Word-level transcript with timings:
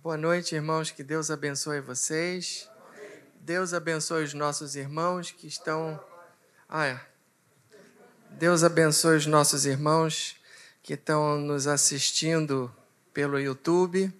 Boa 0.00 0.16
noite, 0.16 0.54
irmãos. 0.54 0.92
Que 0.92 1.02
Deus 1.02 1.28
abençoe 1.28 1.80
vocês. 1.80 2.68
Deus 3.40 3.74
abençoe 3.74 4.22
os 4.22 4.32
nossos 4.32 4.76
irmãos 4.76 5.32
que 5.32 5.48
estão. 5.48 5.98
Ah, 6.68 6.86
é. 6.86 7.00
Deus 8.30 8.62
abençoe 8.62 9.16
os 9.16 9.26
nossos 9.26 9.66
irmãos 9.66 10.36
que 10.84 10.94
estão 10.94 11.36
nos 11.38 11.66
assistindo 11.66 12.72
pelo 13.12 13.40
YouTube. 13.40 14.12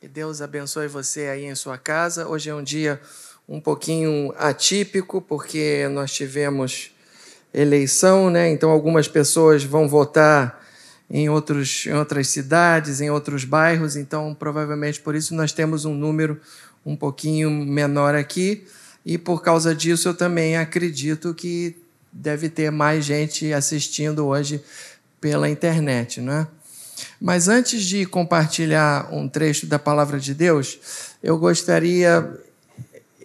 Que 0.00 0.08
Deus 0.08 0.40
abençoe 0.40 0.88
você 0.88 1.26
aí 1.26 1.44
em 1.44 1.54
sua 1.54 1.76
casa. 1.76 2.26
Hoje 2.26 2.48
é 2.48 2.54
um 2.54 2.62
dia 2.62 2.98
um 3.46 3.60
pouquinho 3.60 4.32
atípico, 4.38 5.20
porque 5.20 5.86
nós 5.88 6.10
tivemos 6.10 6.90
eleição, 7.52 8.30
né? 8.30 8.48
Então 8.48 8.70
algumas 8.70 9.08
pessoas 9.08 9.62
vão 9.62 9.86
votar 9.86 10.61
em, 11.12 11.28
outros, 11.28 11.84
em 11.86 11.92
outras 11.92 12.28
cidades, 12.28 13.02
em 13.02 13.10
outros 13.10 13.44
bairros, 13.44 13.96
então 13.96 14.34
provavelmente 14.34 14.98
por 14.98 15.14
isso 15.14 15.34
nós 15.34 15.52
temos 15.52 15.84
um 15.84 15.94
número 15.94 16.40
um 16.84 16.96
pouquinho 16.96 17.50
menor 17.50 18.14
aqui, 18.14 18.64
e 19.04 19.18
por 19.18 19.42
causa 19.42 19.74
disso 19.74 20.08
eu 20.08 20.14
também 20.14 20.56
acredito 20.56 21.34
que 21.34 21.76
deve 22.10 22.48
ter 22.48 22.70
mais 22.72 23.04
gente 23.04 23.52
assistindo 23.52 24.26
hoje 24.26 24.64
pela 25.20 25.50
internet, 25.50 26.20
não 26.20 26.32
é? 26.32 26.46
Mas 27.20 27.46
antes 27.46 27.84
de 27.84 28.06
compartilhar 28.06 29.08
um 29.12 29.28
trecho 29.28 29.66
da 29.66 29.78
palavra 29.78 30.18
de 30.18 30.34
Deus, 30.34 30.78
eu 31.22 31.36
gostaria 31.38 32.28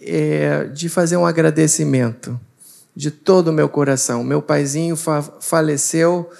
é, 0.00 0.64
de 0.64 0.88
fazer 0.88 1.16
um 1.16 1.26
agradecimento 1.26 2.38
de 2.94 3.10
todo 3.10 3.48
o 3.48 3.52
meu 3.52 3.68
coração. 3.68 4.24
Meu 4.24 4.42
paizinho 4.42 4.96
fa 4.96 5.22
faleceu 5.22 6.30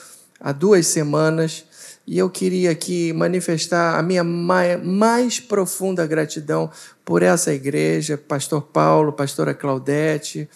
há 0.40 0.52
duas 0.52 0.86
semanas 0.86 1.64
e 2.06 2.16
eu 2.16 2.30
queria 2.30 2.70
aqui 2.70 3.12
manifestar 3.12 3.98
a 3.98 4.02
minha 4.02 4.24
mais, 4.24 5.38
profunda 5.40 6.06
gratidão 6.06 6.70
por 7.04 7.22
essa 7.22 7.52
igreja, 7.52 8.16
Pastor 8.16 8.62
Paulo, 8.62 9.12
Pastora 9.12 9.52
Claudete, 9.52 10.48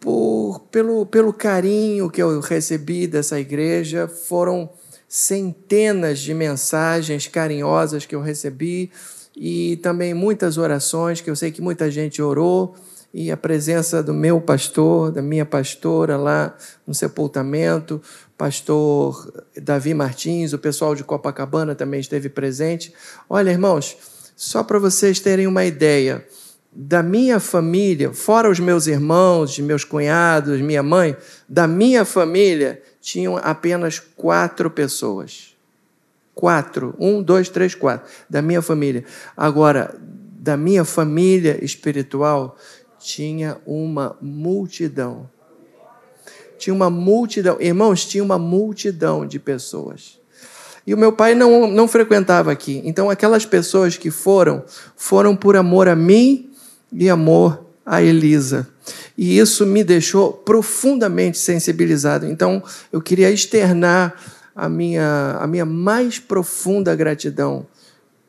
por, 0.00 0.60
pelo, 0.70 1.04
pelo 1.04 1.30
carinho 1.30 2.10
que 2.10 2.22
eu 2.22 2.40
recebi 2.40 3.06
dessa 3.06 3.38
igreja. 3.38 4.08
Foram 4.08 4.70
centenas 5.06 6.20
de 6.20 6.32
mensagens 6.32 7.26
carinhosas 7.26 8.06
que 8.06 8.14
eu 8.14 8.22
recebi 8.22 8.90
e 9.36 9.76
também 9.82 10.14
muitas 10.14 10.56
orações 10.56 11.20
que 11.20 11.28
eu 11.28 11.36
sei 11.36 11.52
que 11.52 11.60
muita 11.60 11.90
gente 11.90 12.22
orou 12.22 12.74
e 13.12 13.30
a 13.30 13.36
presença 13.36 14.02
do 14.02 14.14
meu 14.14 14.40
pastor, 14.40 15.12
da 15.12 15.22
minha 15.22 15.44
pastora 15.44 16.16
lá 16.16 16.56
no 16.86 16.94
sepultamento, 16.94 18.00
pastor 18.36 19.46
Davi 19.62 19.94
Martins, 19.94 20.52
o 20.52 20.58
pessoal 20.58 20.94
de 20.94 21.04
Copacabana 21.04 21.74
também 21.74 22.00
esteve 22.00 22.28
presente. 22.28 22.92
Olha, 23.28 23.50
irmãos, 23.50 23.96
só 24.34 24.62
para 24.62 24.78
vocês 24.78 25.20
terem 25.20 25.46
uma 25.46 25.64
ideia, 25.64 26.26
da 26.70 27.02
minha 27.02 27.40
família, 27.40 28.12
fora 28.12 28.50
os 28.50 28.60
meus 28.60 28.86
irmãos, 28.86 29.58
meus 29.58 29.82
cunhados, 29.82 30.60
minha 30.60 30.82
mãe, 30.82 31.16
da 31.48 31.66
minha 31.66 32.04
família 32.04 32.82
tinham 33.00 33.38
apenas 33.38 33.98
quatro 33.98 34.70
pessoas. 34.70 35.55
Quatro. 36.36 36.94
Um, 37.00 37.22
dois, 37.22 37.48
três, 37.48 37.74
quatro. 37.74 38.06
Da 38.28 38.42
minha 38.42 38.60
família. 38.60 39.04
Agora, 39.34 39.96
da 39.98 40.54
minha 40.54 40.84
família 40.84 41.64
espiritual, 41.64 42.58
tinha 42.98 43.56
uma 43.64 44.18
multidão. 44.20 45.30
Tinha 46.58 46.74
uma 46.74 46.90
multidão, 46.90 47.56
irmãos, 47.58 48.04
tinha 48.04 48.22
uma 48.22 48.38
multidão 48.38 49.26
de 49.26 49.38
pessoas. 49.38 50.20
E 50.86 50.92
o 50.92 50.98
meu 50.98 51.10
pai 51.10 51.34
não, 51.34 51.66
não 51.68 51.88
frequentava 51.88 52.52
aqui. 52.52 52.82
Então, 52.84 53.08
aquelas 53.08 53.46
pessoas 53.46 53.96
que 53.96 54.10
foram, 54.10 54.62
foram 54.94 55.34
por 55.34 55.56
amor 55.56 55.88
a 55.88 55.96
mim 55.96 56.50
e 56.92 57.08
amor 57.08 57.64
a 57.84 58.02
Elisa. 58.02 58.68
E 59.16 59.38
isso 59.38 59.64
me 59.64 59.82
deixou 59.82 60.32
profundamente 60.32 61.38
sensibilizado. 61.38 62.26
Então, 62.26 62.62
eu 62.92 63.00
queria 63.00 63.30
externar 63.30 64.14
a 64.56 64.68
minha, 64.68 65.36
a 65.38 65.46
minha 65.46 65.66
mais 65.66 66.18
profunda 66.18 66.96
gratidão 66.96 67.66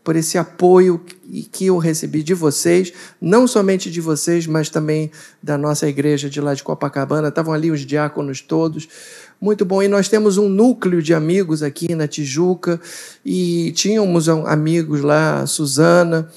por 0.03 0.15
esse 0.15 0.37
apoio 0.37 1.01
que 1.51 1.65
eu 1.65 1.77
recebi 1.77 2.23
de 2.23 2.33
vocês, 2.33 2.93
não 3.19 3.45
somente 3.45 3.91
de 3.91 3.99
vocês, 3.99 4.47
mas 4.47 4.69
também 4.69 5.11
da 5.43 5.57
nossa 5.57 5.85
igreja 5.85 6.29
de 6.29 6.39
lá 6.39 6.53
de 6.53 6.63
Copacabana. 6.63 7.27
Estavam 7.27 7.53
ali 7.53 7.71
os 7.71 7.81
diáconos 7.81 8.39
todos. 8.39 8.87
Muito 9.39 9.65
bom. 9.65 9.83
E 9.83 9.89
nós 9.89 10.07
temos 10.07 10.37
um 10.37 10.47
núcleo 10.47 11.01
de 11.01 11.13
amigos 11.13 11.61
aqui 11.61 11.93
na 11.93 12.07
Tijuca, 12.07 12.79
e 13.25 13.73
tínhamos 13.73 14.29
amigos 14.29 15.01
lá, 15.01 15.41
a 15.41 15.45
Suzana, 15.45 16.29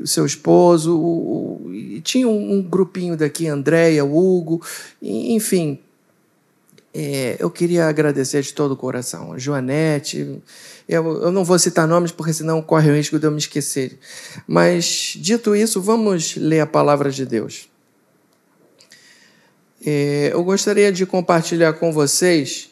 o 0.00 0.06
seu 0.06 0.24
esposo, 0.24 0.98
o, 0.98 1.70
e 1.70 2.00
tinha 2.00 2.26
um, 2.26 2.54
um 2.54 2.62
grupinho 2.62 3.14
daqui, 3.14 3.46
Andréia, 3.46 4.06
Hugo, 4.06 4.62
enfim. 5.02 5.78
É, 7.00 7.36
eu 7.38 7.48
queria 7.48 7.86
agradecer 7.86 8.42
de 8.42 8.52
todo 8.52 8.72
o 8.72 8.76
coração. 8.76 9.38
Joanete, 9.38 10.42
eu, 10.88 11.22
eu 11.22 11.30
não 11.30 11.44
vou 11.44 11.56
citar 11.56 11.86
nomes 11.86 12.10
porque 12.10 12.32
senão 12.32 12.60
corre 12.60 12.90
o 12.90 12.94
risco 12.96 13.20
de 13.20 13.24
eu 13.24 13.30
me 13.30 13.38
esquecer. 13.38 13.96
Mas, 14.48 15.14
dito 15.16 15.54
isso, 15.54 15.80
vamos 15.80 16.34
ler 16.34 16.58
a 16.58 16.66
palavra 16.66 17.08
de 17.12 17.24
Deus. 17.24 17.68
É, 19.86 20.30
eu 20.32 20.42
gostaria 20.42 20.90
de 20.90 21.06
compartilhar 21.06 21.74
com 21.74 21.92
vocês 21.92 22.68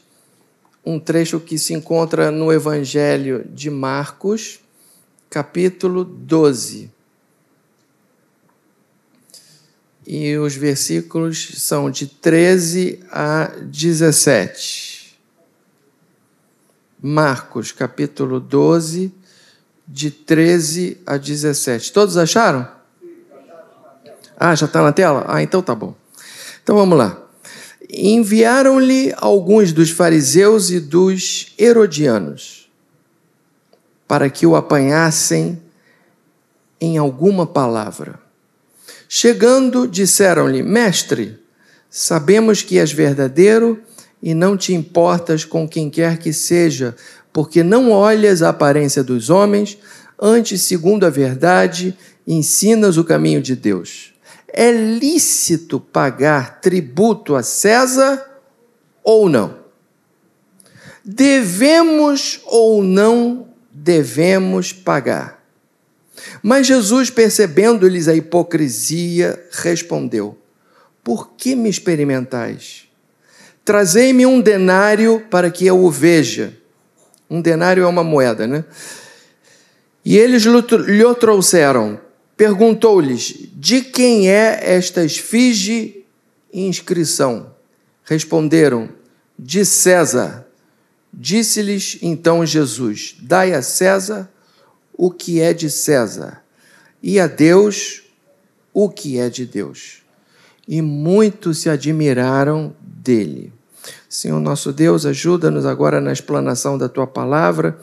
um 0.85 0.99
trecho 0.99 1.39
que 1.39 1.57
se 1.57 1.73
encontra 1.73 2.33
no 2.33 2.53
Evangelho 2.53 3.47
de 3.55 3.71
Marcos, 3.71 4.59
capítulo 5.31 6.03
12. 6.03 6.91
E 10.07 10.37
os 10.37 10.55
versículos 10.55 11.55
são 11.57 11.91
de 11.91 12.07
13 12.07 13.01
a 13.11 13.51
17. 13.61 15.19
Marcos, 17.03 17.73
capítulo 17.73 18.39
12, 18.39 19.13
de 19.87 20.11
13 20.11 20.99
a 21.05 21.17
17. 21.17 21.93
Todos 21.93 22.17
acharam? 22.17 22.69
Ah, 24.39 24.55
já 24.55 24.67
está 24.67 24.83
na 24.83 24.93
tela? 24.93 25.25
Ah, 25.27 25.43
então 25.43 25.61
tá 25.61 25.75
bom. 25.75 25.95
Então 26.63 26.77
vamos 26.77 26.97
lá. 26.97 27.21
Enviaram-lhe 27.91 29.13
alguns 29.17 29.73
dos 29.73 29.91
fariseus 29.91 30.71
e 30.71 30.79
dos 30.79 31.53
herodianos 31.59 32.71
para 34.07 34.31
que 34.31 34.47
o 34.47 34.55
apanhassem 34.55 35.61
em 36.81 36.97
alguma 36.97 37.47
palavra. 37.47 38.26
Chegando, 39.09 39.87
disseram-lhe: 39.87 40.63
Mestre, 40.63 41.39
sabemos 41.89 42.63
que 42.63 42.79
és 42.79 42.93
verdadeiro 42.93 43.81
e 44.23 44.35
não 44.35 44.57
te 44.57 44.75
importas 44.75 45.45
com 45.45 45.69
quem 45.69 45.89
quer 45.89 46.19
que 46.19 46.33
seja, 46.33 46.97
porque 47.33 47.63
não 47.63 47.91
olhas 47.91 48.43
a 48.43 48.49
aparência 48.49 49.05
dos 49.05 49.31
homens, 49.31 49.79
antes, 50.21 50.63
segundo 50.63 51.05
a 51.05 51.11
verdade, 51.11 51.97
ensinas 52.27 52.97
o 52.97 53.05
caminho 53.05 53.41
de 53.41 53.55
Deus. 53.55 54.15
É 54.49 54.73
lícito 54.73 55.79
pagar 55.79 56.61
tributo 56.61 57.35
a 57.35 57.43
César 57.43 58.25
ou 59.05 59.29
não? 59.29 59.59
Devemos 61.05 62.41
ou 62.47 62.83
não 62.83 63.49
devemos 63.71 64.73
pagar? 64.73 65.36
Mas 66.43 66.67
Jesus, 66.67 67.11
percebendo-lhes 67.11 68.09
a 68.09 68.15
hipocrisia, 68.15 69.43
respondeu: 69.51 70.37
Por 71.03 71.33
que 71.37 71.55
me 71.55 71.69
experimentais? 71.69 72.89
Trazei-me 73.65 74.25
um 74.25 74.41
denário 74.41 75.25
para 75.31 75.51
que 75.51 75.67
eu 75.67 75.83
o 75.83 75.91
veja. 75.91 76.57
Um 77.29 77.41
denário 77.41 77.83
é 77.83 77.87
uma 77.87 78.05
moeda, 78.05 78.47
né? 78.47 78.65
E 80.05 80.17
eles 80.17 80.45
lhe 80.45 81.05
o 81.05 81.15
trouxeram. 81.15 82.01
Perguntou-lhes: 82.37 83.35
De 83.53 83.83
quem 83.83 84.31
é 84.31 84.61
esta 84.63 85.05
esfinge 85.05 86.05
inscrição? 86.53 87.55
Responderam: 88.05 88.89
De 89.39 89.65
César. 89.65 90.47
Disse-lhes 91.13 91.99
então 92.03 92.47
Jesus: 92.47 93.17
Dai 93.21 93.53
a 93.53 93.63
César 93.63 94.31
o 94.97 95.11
que 95.11 95.41
é 95.41 95.53
de 95.53 95.71
César, 95.71 96.43
e 97.03 97.21
a 97.21 97.27
Deus 97.27 98.03
o 98.73 98.89
que 98.89 99.19
é 99.19 99.29
de 99.29 99.45
Deus. 99.45 100.03
E 100.67 100.83
muitos 100.83 101.59
se 101.59 101.71
admiraram 101.71 102.75
dele. 102.81 103.53
Senhor 104.09 104.41
nosso 104.41 104.73
Deus, 104.73 105.07
ajuda-nos 105.07 105.65
agora 105.65 106.01
na 106.01 106.13
explanação 106.13 106.77
da 106.77 106.89
tua 106.89 107.07
palavra, 107.07 107.79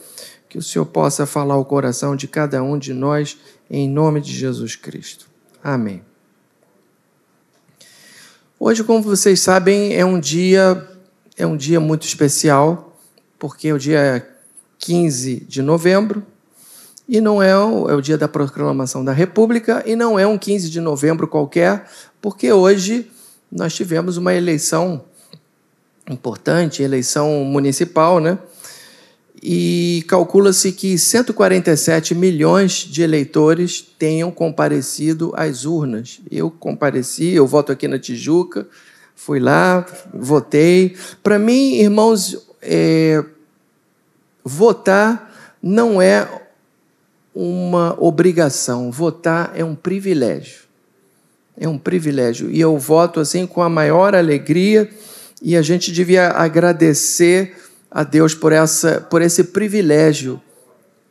que 0.50 0.58
o 0.58 0.62
Senhor 0.62 0.86
possa 0.86 1.26
falar 1.26 1.58
o 1.58 1.66
coração 1.66 2.16
de 2.16 2.28
cada 2.28 2.62
um 2.62 2.78
de 2.78 2.94
nós, 2.94 3.38
em 3.70 3.90
nome 3.90 4.20
de 4.20 4.34
Jesus 4.34 4.76
Cristo. 4.76 5.28
Amém. 5.64 6.04
Hoje, 8.60 8.84
como 8.84 9.02
vocês 9.02 9.40
sabem, 9.40 9.96
é 9.96 10.06
um 10.06 10.20
dia 10.20 10.90
é 11.36 11.48
um 11.48 11.58
dia 11.58 11.80
muito 11.80 12.06
especial, 12.06 12.96
porque 13.40 13.70
é 13.70 13.74
o 13.74 13.80
dia 13.80 14.28
15 14.78 15.40
de 15.40 15.62
novembro 15.62 16.24
E 17.08 17.20
não 17.20 17.44
é 17.44 17.58
o, 17.58 17.90
é 17.90 17.96
o 17.96 18.02
dia 18.02 18.18
da 18.18 18.28
proclamação 18.28 19.04
da 19.04 19.12
República 19.12 19.84
e 19.86 19.96
não 19.96 20.18
é 20.18 20.26
um 20.26 20.38
15 20.38 20.70
de 20.70 20.80
novembro 20.80 21.28
qualquer, 21.28 21.86
porque 22.22 22.52
hoje 22.52 23.12
nós 23.52 23.74
tivemos 23.74 24.18
uma 24.18 24.34
eleição 24.34 25.04
importante, 26.10 26.82
eleição 26.82 27.44
municipal, 27.44 28.20
né? 28.20 28.38
E 29.46 30.06
calcula-se 30.08 30.72
que 30.72 30.98
147 30.98 32.16
milhões 32.16 32.72
de 32.72 33.02
eleitores 33.02 33.82
tenham 33.82 34.32
comparecido 34.32 35.34
às 35.36 35.66
urnas. 35.66 36.22
Eu 36.32 36.50
compareci, 36.50 37.34
eu 37.34 37.46
voto 37.46 37.72
aqui 37.72 37.86
na 37.86 38.00
Tijuca, 38.00 38.66
fui 39.14 39.42
lá, 39.42 39.86
votei. 40.14 40.96
Para 41.22 41.38
mim, 41.38 41.74
irmãos, 41.74 42.48
é, 42.62 43.22
votar 44.46 45.30
não 45.62 46.02
é 46.02 46.28
uma 47.36 47.96
obrigação, 48.00 48.92
votar 48.92 49.52
é 49.56 49.64
um 49.64 49.76
privilégio. 49.76 50.64
É 51.58 51.68
um 51.68 51.78
privilégio. 51.78 52.50
E 52.50 52.60
eu 52.60 52.78
voto 52.78 53.20
assim 53.20 53.46
com 53.48 53.62
a 53.62 53.70
maior 53.70 54.16
alegria, 54.16 54.90
e 55.42 55.56
a 55.58 55.62
gente 55.62 55.92
devia 55.92 56.30
agradecer 56.30 57.58
a 57.92 58.04
Deus 58.04 58.34
por, 58.34 58.52
essa, 58.52 59.02
por 59.02 59.22
esse 59.22 59.44
privilégio 59.46 60.42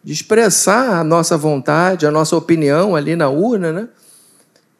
de 0.03 0.13
expressar 0.13 0.99
a 0.99 1.05
nossa 1.05 1.37
vontade, 1.37 2.07
a 2.07 2.11
nossa 2.11 2.37
opinião 2.37 2.97
ali 2.97 3.15
na 3.15 3.29
urna, 3.29 3.73
né? 3.73 3.89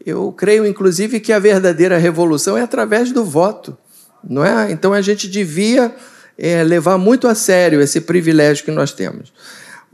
Eu 0.05 0.33
creio, 0.33 0.67
inclusive, 0.67 1.21
que 1.21 1.33
a 1.33 1.39
verdadeira 1.39 1.97
revolução 1.97 2.59
é 2.59 2.63
através 2.63 3.13
do 3.13 3.25
voto, 3.25 3.77
não 4.23 4.45
é? 4.45 4.73
Então 4.73 4.93
a 4.93 5.01
gente 5.01 5.29
devia 5.29 5.95
é, 6.37 6.65
levar 6.65 6.99
muito 6.99 7.29
a 7.29 7.37
sério 7.37 7.81
esse 7.81 8.01
privilégio 8.01 8.65
que 8.65 8.73
nós 8.73 8.93
temos. 8.93 9.33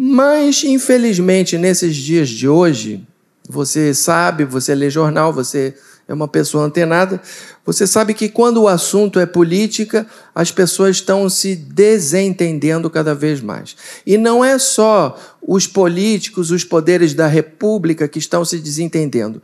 Mas, 0.00 0.62
infelizmente, 0.62 1.58
nesses 1.58 1.96
dias 1.96 2.28
de 2.28 2.48
hoje, 2.48 3.04
você 3.48 3.92
sabe, 3.92 4.44
você 4.44 4.72
lê 4.72 4.88
jornal, 4.88 5.32
você 5.32 5.74
é 6.06 6.14
uma 6.14 6.28
pessoa 6.28 6.64
antenada, 6.64 7.20
você 7.66 7.86
sabe 7.86 8.14
que 8.14 8.28
quando 8.28 8.62
o 8.62 8.68
assunto 8.68 9.18
é 9.18 9.26
política, 9.26 10.06
as 10.32 10.52
pessoas 10.52 10.96
estão 10.96 11.28
se 11.28 11.56
desentendendo 11.56 12.88
cada 12.88 13.12
vez 13.12 13.40
mais. 13.40 13.76
E 14.06 14.16
não 14.16 14.44
é 14.44 14.56
só 14.56 15.18
os 15.42 15.66
políticos, 15.66 16.52
os 16.52 16.62
poderes 16.62 17.12
da 17.12 17.26
república 17.26 18.06
que 18.06 18.20
estão 18.20 18.44
se 18.44 18.58
desentendendo 18.58 19.42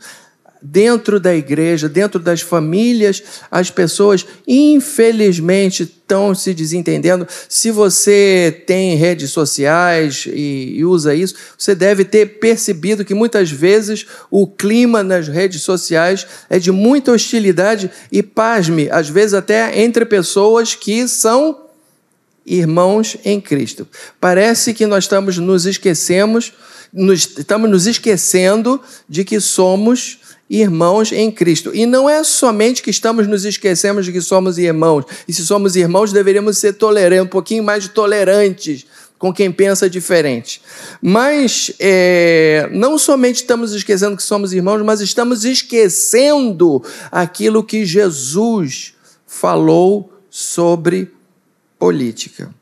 dentro 0.66 1.20
da 1.20 1.36
igreja, 1.36 1.90
dentro 1.90 2.18
das 2.18 2.40
famílias, 2.40 3.22
as 3.50 3.70
pessoas, 3.70 4.24
infelizmente, 4.48 5.82
estão 5.82 6.34
se 6.34 6.54
desentendendo. 6.54 7.28
Se 7.50 7.70
você 7.70 8.64
tem 8.66 8.96
redes 8.96 9.30
sociais 9.30 10.24
e, 10.26 10.76
e, 10.78 10.84
usa 10.84 11.14
isso, 11.14 11.34
você 11.58 11.74
deve 11.74 12.02
ter 12.02 12.38
percebido 12.38 13.04
que 13.04 13.12
muitas 13.12 13.50
vezes 13.50 14.06
o 14.30 14.46
clima 14.46 15.02
nas 15.02 15.28
redes 15.28 15.60
sociais 15.60 16.26
é 16.48 16.58
de 16.58 16.72
muita 16.72 17.12
hostilidade 17.12 17.90
e, 18.10 18.22
pasme, 18.22 18.88
às 18.90 19.10
vezes 19.10 19.34
até 19.34 19.78
entre 19.82 20.06
pessoas 20.06 20.74
que 20.74 21.06
são 21.06 21.60
irmãos 22.46 23.18
em 23.22 23.38
Cristo. 23.38 23.86
Parece 24.18 24.72
que 24.72 24.86
nós 24.86 25.04
estamos 25.04 25.36
nos 25.36 25.66
esquecemos, 25.66 26.54
nos, 26.90 27.36
estamos 27.38 27.68
nos 27.68 27.86
esquecendo 27.86 28.80
de 29.06 29.24
que 29.24 29.40
somos 29.40 30.23
irmãos 30.48 31.12
em 31.12 31.30
Cristo. 31.30 31.70
E 31.74 31.86
não 31.86 32.08
é 32.08 32.22
somente 32.22 32.82
que 32.82 32.90
estamos 32.90 33.26
nos 33.26 33.44
esquecemos 33.44 34.04
de 34.04 34.12
que 34.12 34.20
somos 34.20 34.58
irmãos. 34.58 35.04
E 35.26 35.32
se 35.32 35.44
somos 35.46 35.76
irmãos, 35.76 36.12
deveríamos 36.12 36.58
ser 36.58 36.74
tolerantes, 36.74 37.26
um 37.26 37.30
pouquinho 37.30 37.64
mais 37.64 37.88
tolerantes 37.88 38.86
com 39.18 39.32
quem 39.32 39.50
pensa 39.50 39.88
diferente. 39.88 40.60
Mas 41.00 41.72
é, 41.78 42.68
não 42.72 42.98
somente 42.98 43.36
estamos 43.36 43.72
esquecendo 43.72 44.16
que 44.16 44.22
somos 44.22 44.52
irmãos, 44.52 44.82
mas 44.82 45.00
estamos 45.00 45.44
esquecendo 45.44 46.82
aquilo 47.10 47.64
que 47.64 47.86
Jesus 47.86 48.92
falou 49.26 50.12
sobre 50.28 51.10
política. 51.78 52.52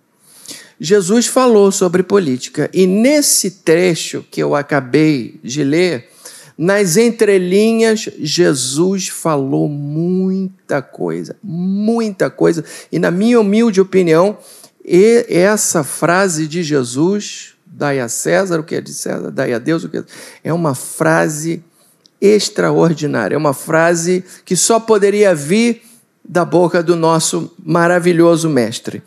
Jesus 0.78 1.26
falou 1.26 1.70
sobre 1.72 2.02
política, 2.02 2.68
e 2.72 2.86
nesse 2.86 3.50
trecho 3.50 4.24
que 4.30 4.42
eu 4.42 4.54
acabei 4.54 5.38
de 5.42 5.62
ler, 5.62 6.11
nas 6.56 6.96
entrelinhas, 6.96 8.08
Jesus 8.18 9.08
falou 9.08 9.68
muita 9.68 10.82
coisa, 10.82 11.36
muita 11.42 12.30
coisa. 12.30 12.64
E, 12.90 12.98
na 12.98 13.10
minha 13.10 13.40
humilde 13.40 13.80
opinião, 13.80 14.36
essa 14.84 15.84
frase 15.84 16.46
de 16.46 16.62
Jesus, 16.62 17.54
dai 17.66 18.00
a 18.00 18.08
César 18.08 18.60
o 18.60 18.64
que 18.64 18.74
é 18.74 18.80
de 18.80 18.92
César, 18.92 19.30
dai 19.30 19.52
a 19.52 19.58
Deus 19.58 19.84
o 19.84 19.88
que 19.88 19.98
é. 19.98 20.04
É 20.44 20.52
uma 20.52 20.74
frase 20.74 21.64
extraordinária, 22.20 23.34
é 23.34 23.38
uma 23.38 23.54
frase 23.54 24.24
que 24.44 24.54
só 24.54 24.78
poderia 24.78 25.34
vir 25.34 25.82
da 26.24 26.44
boca 26.44 26.82
do 26.82 26.96
nosso 26.96 27.52
maravilhoso 27.62 28.48
mestre. 28.48 29.02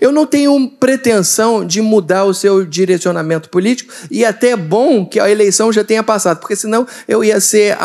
Eu 0.00 0.12
não 0.12 0.24
tenho 0.24 0.68
pretensão 0.68 1.64
de 1.64 1.80
mudar 1.80 2.24
o 2.24 2.32
seu 2.32 2.64
direcionamento 2.64 3.48
político 3.48 3.92
e 4.10 4.24
até 4.24 4.50
é 4.50 4.56
bom 4.56 5.04
que 5.04 5.20
a 5.20 5.30
eleição 5.30 5.72
já 5.72 5.84
tenha 5.84 6.02
passado, 6.02 6.38
porque 6.38 6.56
senão 6.56 6.86
eu 7.06 7.22
ia 7.24 7.40
ser 7.40 7.76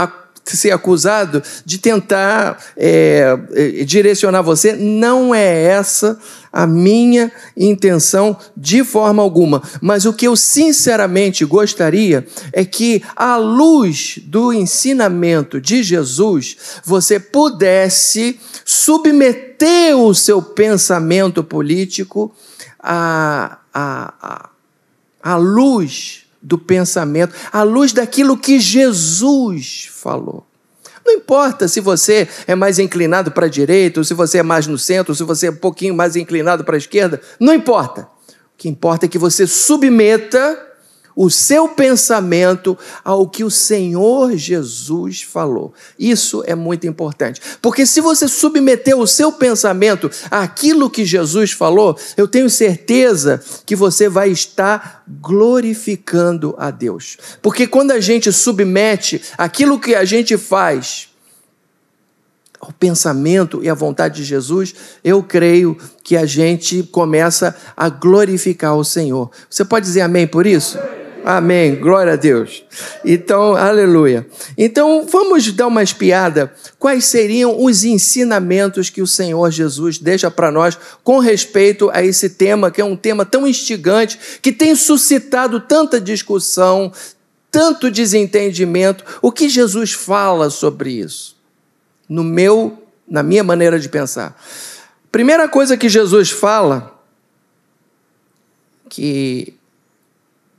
ser 0.46 0.72
acusado 0.72 1.42
de 1.66 1.78
tentar 1.78 2.64
é, 2.78 3.38
é, 3.54 3.84
direcionar 3.84 4.42
você. 4.42 4.74
Não 4.74 5.34
é 5.34 5.64
essa 5.64 6.20
a 6.52 6.66
minha 6.66 7.32
intenção 7.58 8.38
de 8.56 8.84
forma 8.84 9.22
alguma. 9.22 9.62
Mas 9.82 10.06
o 10.06 10.14
que 10.14 10.28
eu 10.28 10.36
sinceramente 10.36 11.44
gostaria 11.44 12.26
é 12.54 12.64
que, 12.64 13.04
à 13.16 13.36
luz 13.36 14.20
do 14.24 14.54
ensinamento 14.54 15.60
de 15.60 15.84
Jesus, 15.84 16.56
você 16.84 17.20
pudesse 17.20 18.40
submeter 18.64 19.98
o 19.98 20.14
seu 20.14 20.42
pensamento 20.42 21.44
político 21.44 22.34
à, 22.80 23.58
à, 23.74 24.14
à, 24.22 24.50
à 25.34 25.38
luz 25.38 26.25
do 26.46 26.60
pensamento, 26.60 27.34
à 27.52 27.64
luz 27.64 27.92
daquilo 27.92 28.38
que 28.38 28.60
Jesus 28.60 29.90
falou. 29.92 30.46
Não 31.04 31.14
importa 31.14 31.68
se 31.68 31.80
você 31.80 32.28
é 32.46 32.54
mais 32.54 32.78
inclinado 32.78 33.32
para 33.32 33.48
a 33.48 33.50
direita, 33.50 34.00
ou 34.00 34.04
se 34.04 34.14
você 34.14 34.38
é 34.38 34.44
mais 34.44 34.68
no 34.68 34.78
centro, 34.78 35.12
ou 35.12 35.16
se 35.16 35.24
você 35.24 35.48
é 35.48 35.52
um 35.52 35.56
pouquinho 35.56 35.96
mais 35.96 36.16
inclinado 36.16 36.64
para 36.64 36.76
a 36.76 36.78
esquerda, 36.78 37.20
não 37.40 37.54
importa. 37.54 38.02
O 38.02 38.58
que 38.58 38.70
importa 38.70 39.06
é 39.06 39.10
que 39.10 39.18
você 39.18 39.48
submeta 39.48 40.58
o 41.16 41.30
seu 41.30 41.70
pensamento 41.70 42.78
ao 43.04 43.28
que 43.28 43.44
o 43.44 43.50
Senhor 43.50 44.36
Jesus 44.36 45.22
falou. 45.22 45.74
Isso 45.98 46.44
é 46.46 46.54
muito 46.54 46.86
importante. 46.86 47.42
Porque 47.62 47.86
se 47.86 48.02
você 48.02 48.28
submeter 48.28 48.98
o 48.98 49.08
seu 49.08 49.32
pensamento 49.32 50.12
àquilo 50.30 50.90
que 50.90 51.06
Jesus 51.06 51.52
falou, 51.52 51.98
eu 52.18 52.28
tenho 52.28 52.50
certeza 52.50 53.42
que 53.66 53.76
você 53.76 54.10
vai 54.10 54.30
estar 54.30 55.04
glorificando 55.08 56.54
a 56.58 56.70
Deus. 56.70 57.18
Porque 57.42 57.66
quando 57.66 57.92
a 57.92 58.00
gente 58.00 58.32
submete 58.32 59.22
aquilo 59.38 59.80
que 59.80 59.96
a 59.96 60.04
gente 60.04 60.38
faz, 60.38 61.10
ao 62.60 62.72
pensamento 62.74 63.64
e 63.64 63.70
à 63.70 63.76
vontade 63.76 64.16
de 64.16 64.24
Jesus, 64.24 64.74
eu 65.04 65.22
creio 65.22 65.78
que 66.04 66.18
a 66.18 66.26
gente 66.26 66.82
começa 66.84 67.56
a 67.78 67.90
glorificar 67.90 68.76
o 68.76 68.84
Senhor. 68.84 69.30
Você 69.48 69.64
pode 69.64 69.86
dizer 69.86 70.02
amém 70.02 70.26
por 70.26 70.48
isso? 70.48 70.80
Amém. 70.80 71.05
Glória 71.82 72.14
a 72.14 72.16
Deus. 72.16 72.64
Então, 73.04 73.56
aleluia. 73.56 74.28
Então, 74.56 75.08
vamos 75.10 75.52
dar 75.52 75.66
uma 75.66 75.82
espiada. 75.82 76.54
Quais 76.78 77.06
seriam 77.06 77.64
os 77.64 77.84
ensinamentos 77.84 78.92
que 78.92 79.02
o 79.02 79.08
Senhor 79.08 79.50
Jesus 79.50 79.98
deixa 79.98 80.30
para 80.30 80.52
nós 80.52 80.78
com 81.04 81.18
respeito 81.18 81.90
a 81.90 82.04
esse 82.04 82.30
tema, 82.30 82.70
que 82.70 82.80
é 82.80 82.86
um 82.86 82.96
tema 82.96 83.26
tão 83.26 83.48
instigante, 83.48 84.40
que 84.40 84.52
tem 84.52 84.76
suscitado 84.76 85.60
tanta 85.60 86.00
discussão, 86.00 86.94
tanto 87.50 87.90
desentendimento? 87.90 89.04
O 89.20 89.32
que 89.32 89.50
Jesus 89.50 89.94
fala 89.94 90.52
sobre 90.52 90.92
isso? 90.92 91.36
No 92.08 92.24
meu, 92.24 92.84
na 93.10 93.24
minha 93.24 93.44
maneira 93.44 93.80
de 93.80 93.90
pensar. 93.90 94.40
Primeira 95.12 95.48
coisa 95.48 95.76
que 95.76 95.90
Jesus 95.90 96.30
fala 96.30 96.94
que 98.88 99.56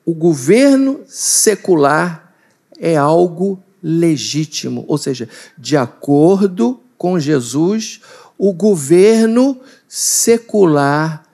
o 0.07 0.15
governo 0.15 1.01
secular 1.09 2.33
é 2.79 2.97
algo 2.97 3.61
legítimo, 3.83 4.85
ou 4.87 4.97
seja, 4.97 5.29
de 5.59 5.77
acordo 5.77 6.81
com 6.97 7.19
Jesus, 7.19 8.01
o 8.39 8.53
governo 8.53 9.59
secular 9.89 11.25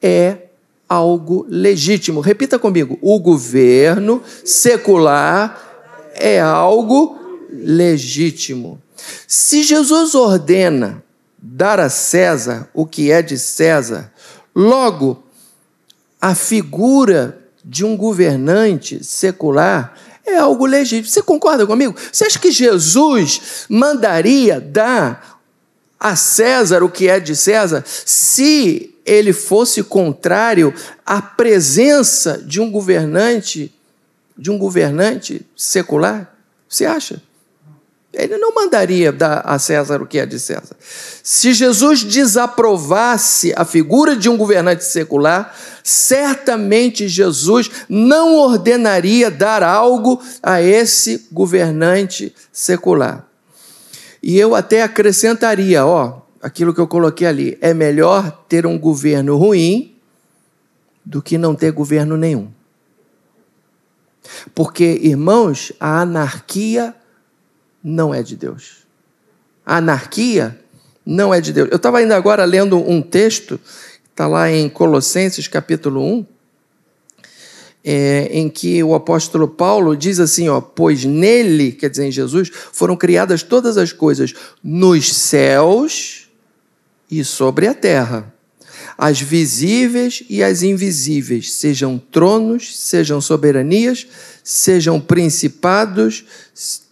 é 0.00 0.38
algo 0.88 1.44
legítimo. 1.48 2.20
Repita 2.20 2.58
comigo: 2.58 2.98
o 3.02 3.20
governo 3.20 4.22
secular 4.42 5.60
é 6.14 6.40
algo 6.40 7.18
legítimo. 7.50 8.80
Se 9.28 9.62
Jesus 9.62 10.14
ordena 10.14 11.02
dar 11.38 11.78
a 11.78 11.90
César 11.90 12.70
o 12.72 12.86
que 12.86 13.10
é 13.10 13.20
de 13.20 13.38
César, 13.38 14.10
logo 14.54 15.22
a 16.18 16.34
figura 16.34 17.43
de 17.64 17.84
um 17.84 17.96
governante 17.96 19.02
secular 19.02 19.96
é 20.26 20.36
algo 20.36 20.66
legítimo. 20.66 21.08
Você 21.08 21.22
concorda 21.22 21.66
comigo? 21.66 21.94
Você 22.12 22.24
acha 22.24 22.38
que 22.38 22.50
Jesus 22.50 23.66
mandaria 23.68 24.60
dar 24.60 25.40
a 25.98 26.16
César 26.16 26.82
o 26.82 26.90
que 26.90 27.08
é 27.08 27.18
de 27.18 27.34
César 27.34 27.84
se 27.86 28.94
ele 29.06 29.32
fosse 29.32 29.82
contrário 29.82 30.72
à 31.04 31.20
presença 31.20 32.38
de 32.38 32.60
um 32.60 32.70
governante, 32.70 33.72
de 34.36 34.50
um 34.50 34.58
governante 34.58 35.44
secular? 35.56 36.34
Você 36.68 36.86
acha? 36.86 37.22
Ele 38.16 38.38
não 38.38 38.54
mandaria 38.54 39.12
dar 39.12 39.40
a 39.44 39.58
César 39.58 40.00
o 40.00 40.06
que 40.06 40.18
é 40.18 40.26
de 40.26 40.38
César. 40.38 40.76
Se 41.22 41.52
Jesus 41.52 42.04
desaprovasse 42.04 43.52
a 43.56 43.64
figura 43.64 44.16
de 44.16 44.28
um 44.28 44.36
governante 44.36 44.84
secular, 44.84 45.54
certamente 45.82 47.08
Jesus 47.08 47.70
não 47.88 48.36
ordenaria 48.36 49.30
dar 49.30 49.62
algo 49.62 50.22
a 50.42 50.62
esse 50.62 51.26
governante 51.30 52.34
secular. 52.52 53.26
E 54.22 54.38
eu 54.38 54.54
até 54.54 54.82
acrescentaria, 54.82 55.84
ó, 55.84 56.22
aquilo 56.40 56.72
que 56.72 56.80
eu 56.80 56.88
coloquei 56.88 57.26
ali, 57.26 57.58
é 57.60 57.74
melhor 57.74 58.44
ter 58.48 58.66
um 58.66 58.78
governo 58.78 59.36
ruim 59.36 59.96
do 61.04 61.20
que 61.20 61.36
não 61.36 61.54
ter 61.54 61.72
governo 61.72 62.16
nenhum. 62.16 62.48
Porque, 64.54 64.98
irmãos, 65.02 65.72
a 65.78 66.00
anarquia 66.00 66.94
não 67.84 68.14
é 68.14 68.22
de 68.22 68.34
Deus. 68.34 68.86
A 69.66 69.76
anarquia 69.76 70.58
não 71.04 71.34
é 71.34 71.40
de 71.40 71.52
Deus. 71.52 71.68
Eu 71.70 71.76
estava 71.76 71.98
ainda 71.98 72.16
agora 72.16 72.44
lendo 72.44 72.78
um 72.78 73.02
texto, 73.02 73.60
está 74.10 74.26
lá 74.26 74.50
em 74.50 74.68
Colossenses 74.70 75.46
capítulo 75.46 76.02
1, 76.02 76.26
é, 77.86 78.28
em 78.32 78.48
que 78.48 78.82
o 78.82 78.94
apóstolo 78.94 79.46
Paulo 79.46 79.94
diz 79.94 80.18
assim: 80.18 80.48
ó, 80.48 80.60
pois 80.60 81.04
nele, 81.04 81.72
quer 81.72 81.90
dizer, 81.90 82.06
em 82.06 82.12
Jesus, 82.12 82.50
foram 82.72 82.96
criadas 82.96 83.42
todas 83.42 83.76
as 83.76 83.92
coisas 83.92 84.34
nos 84.62 85.14
céus 85.14 86.30
e 87.10 87.22
sobre 87.22 87.68
a 87.68 87.74
terra, 87.74 88.33
as 88.96 89.20
visíveis 89.20 90.22
e 90.28 90.42
as 90.42 90.62
invisíveis, 90.62 91.52
sejam 91.52 91.98
tronos, 91.98 92.76
sejam 92.78 93.20
soberanias, 93.20 94.06
sejam 94.42 95.00
principados, 95.00 96.24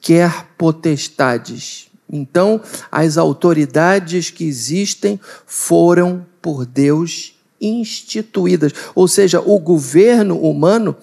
quer 0.01 0.49
potestades. 0.59 1.89
Então, 2.11 2.61
as 2.91 3.17
autoridades 3.17 4.31
que 4.31 4.45
existem 4.45 5.19
foram 5.47 6.27
por 6.43 6.67
Deus 6.67 7.35
instituídas. 7.61 8.73
Ou 8.95 9.09
seja, 9.09 9.41
o 9.41 9.59
governo 9.59 10.39
humano 10.39 10.97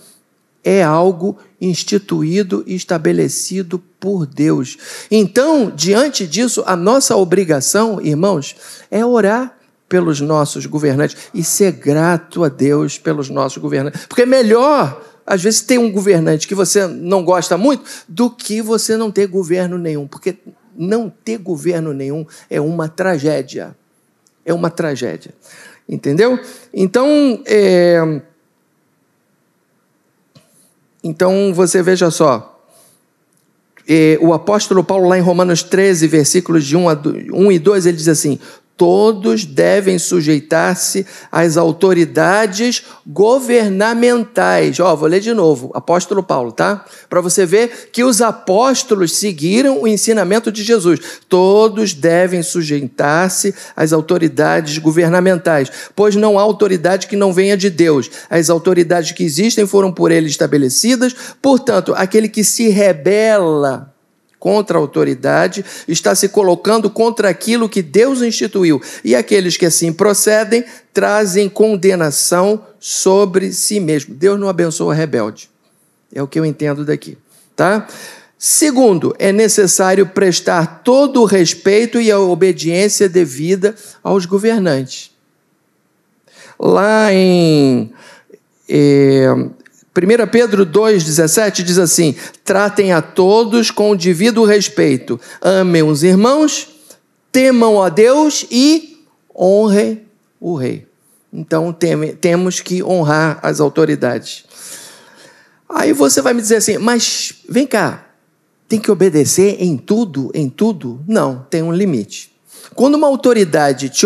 é 0.63 0.83
algo 0.83 1.37
instituído 1.59 2.63
e 2.67 2.75
estabelecido 2.75 3.79
por 3.99 4.25
Deus. 4.25 4.77
Então, 5.09 5.71
diante 5.73 6.27
disso, 6.27 6.63
a 6.65 6.75
nossa 6.75 7.15
obrigação, 7.15 7.99
irmãos, 8.01 8.55
é 8.91 9.03
orar 9.05 9.58
pelos 9.89 10.21
nossos 10.21 10.65
governantes 10.65 11.17
e 11.33 11.43
ser 11.43 11.73
grato 11.73 12.43
a 12.43 12.47
Deus 12.49 12.97
pelos 12.97 13.29
nossos 13.29 13.57
governantes. 13.57 14.05
Porque 14.05 14.21
é 14.21 14.25
melhor 14.25 15.01
às 15.29 15.43
vezes, 15.43 15.61
ter 15.61 15.77
um 15.77 15.91
governante 15.91 16.47
que 16.47 16.55
você 16.55 16.87
não 16.87 17.23
gosta 17.23 17.55
muito 17.55 17.83
do 18.07 18.31
que 18.31 18.63
você 18.63 18.97
não 18.97 19.11
ter 19.11 19.27
governo 19.27 19.77
nenhum. 19.77 20.07
Porque 20.07 20.35
não 20.75 21.07
ter 21.07 21.37
governo 21.37 21.93
nenhum 21.93 22.25
é 22.49 22.59
uma 22.59 22.89
tragédia. 22.89 23.77
É 24.43 24.51
uma 24.51 24.71
tragédia. 24.71 25.31
Entendeu? 25.87 26.39
Então, 26.73 27.43
é... 27.45 28.21
então 31.03 31.53
você 31.53 31.83
veja 31.83 32.09
só. 32.09 32.59
É, 33.87 34.17
o 34.19 34.33
apóstolo 34.33 34.83
Paulo, 34.83 35.07
lá 35.07 35.17
em 35.17 35.21
Romanos 35.21 35.61
13, 35.61 36.07
versículos 36.07 36.65
de 36.65 36.75
1, 36.75 36.89
a 36.89 36.93
1 37.33 37.51
e 37.51 37.59
2, 37.59 37.85
ele 37.85 37.97
diz 37.97 38.07
assim: 38.07 38.39
todos 38.79 39.43
devem 39.43 39.99
sujeitar-se 39.99 41.05
às 41.29 41.57
autoridades 41.57 42.81
governamentais. 43.05 44.79
Ó, 44.79 44.93
oh, 44.93 44.95
vou 44.95 45.09
ler 45.09 45.19
de 45.19 45.33
novo, 45.33 45.69
apóstolo 45.75 46.23
Paulo, 46.23 46.53
tá? 46.53 46.85
Para 47.09 47.19
você 47.19 47.45
ver 47.45 47.89
que 47.91 48.05
os 48.05 48.21
apóstolos 48.21 49.17
seguiram 49.17 49.81
o 49.81 49.87
ensinamento 49.87 50.49
de 50.49 50.63
Jesus. 50.63 51.19
Todos 51.27 51.93
devem 51.93 52.41
sujeitar-se 52.41 53.53
às 53.75 53.91
autoridades 53.91 54.77
governamentais, 54.77 55.69
pois 55.93 56.15
não 56.15 56.39
há 56.39 56.41
autoridade 56.41 57.07
que 57.07 57.17
não 57.17 57.33
venha 57.33 57.57
de 57.57 57.69
Deus. 57.69 58.09
As 58.29 58.49
autoridades 58.49 59.11
que 59.11 59.25
existem 59.25 59.67
foram 59.67 59.91
por 59.91 60.09
ele 60.09 60.27
estabelecidas, 60.27 61.13
portanto, 61.41 61.93
aquele 61.97 62.29
que 62.29 62.45
se 62.45 62.69
rebela 62.69 63.93
contra 64.39 64.77
a 64.77 64.81
autoridade, 64.81 65.65
está 65.87 66.15
se 66.15 66.29
colocando 66.29 66.89
contra 66.89 67.29
aquilo 67.29 67.67
que 67.67 67.81
Deus 67.81 68.21
instituiu. 68.21 68.81
E 69.03 69.15
aqueles 69.15 69.57
que 69.57 69.65
assim 69.65 69.91
procedem 69.91 70.63
trazem 70.93 71.49
condenação 71.49 72.65
sobre 72.79 73.51
si 73.51 73.79
mesmo. 73.79 74.15
Deus 74.15 74.39
não 74.39 74.47
abençoa 74.47 74.93
rebelde. 74.93 75.49
É 76.13 76.23
o 76.23 76.27
que 76.27 76.39
eu 76.39 76.45
entendo 76.45 76.85
daqui, 76.85 77.17
tá? 77.55 77.87
Segundo, 78.37 79.13
é 79.19 79.33
necessário 79.33 80.07
prestar 80.07 80.81
todo 80.81 81.21
o 81.21 81.25
respeito 81.25 81.99
e 81.99 82.09
a 82.09 82.17
obediência 82.17 83.09
devida 83.09 83.75
aos 84.01 84.25
governantes. 84.25 85.11
Lá 86.57 87.13
em 87.13 87.91
eh, 88.67 89.49
1 89.99 90.27
Pedro 90.31 90.65
2,17 90.65 91.63
diz 91.63 91.77
assim: 91.77 92.15
tratem 92.43 92.91
a 92.91 93.01
todos 93.01 93.71
com 93.71 93.91
o 93.91 93.97
devido 93.97 94.43
respeito, 94.43 95.19
amem 95.41 95.83
os 95.83 96.03
irmãos, 96.03 96.69
temam 97.31 97.81
a 97.81 97.89
Deus 97.89 98.45
e 98.49 99.05
honrem 99.35 100.05
o 100.39 100.55
rei. 100.55 100.87
Então 101.31 101.71
tem, 101.71 102.15
temos 102.15 102.59
que 102.59 102.83
honrar 102.83 103.39
as 103.43 103.59
autoridades. 103.59 104.45
Aí 105.67 105.93
você 105.93 106.21
vai 106.21 106.33
me 106.33 106.41
dizer 106.41 106.55
assim, 106.55 106.77
mas 106.79 107.33
vem 107.47 107.67
cá, 107.67 108.07
tem 108.67 108.79
que 108.79 108.89
obedecer 108.89 109.57
em 109.59 109.77
tudo, 109.77 110.31
em 110.33 110.49
tudo? 110.49 111.03
Não, 111.07 111.45
tem 111.49 111.61
um 111.61 111.71
limite. 111.71 112.31
Quando 112.73 112.95
uma 112.95 113.07
autoridade 113.07 113.89
te, 113.89 114.05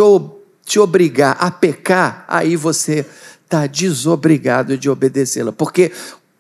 te 0.65 0.79
obrigar 0.79 1.37
a 1.39 1.49
pecar, 1.49 2.25
aí 2.27 2.55
você 2.55 3.05
está 3.53 3.67
desobrigado 3.67 4.75
de 4.77 4.89
obedecê-la, 4.89 5.51
porque 5.51 5.91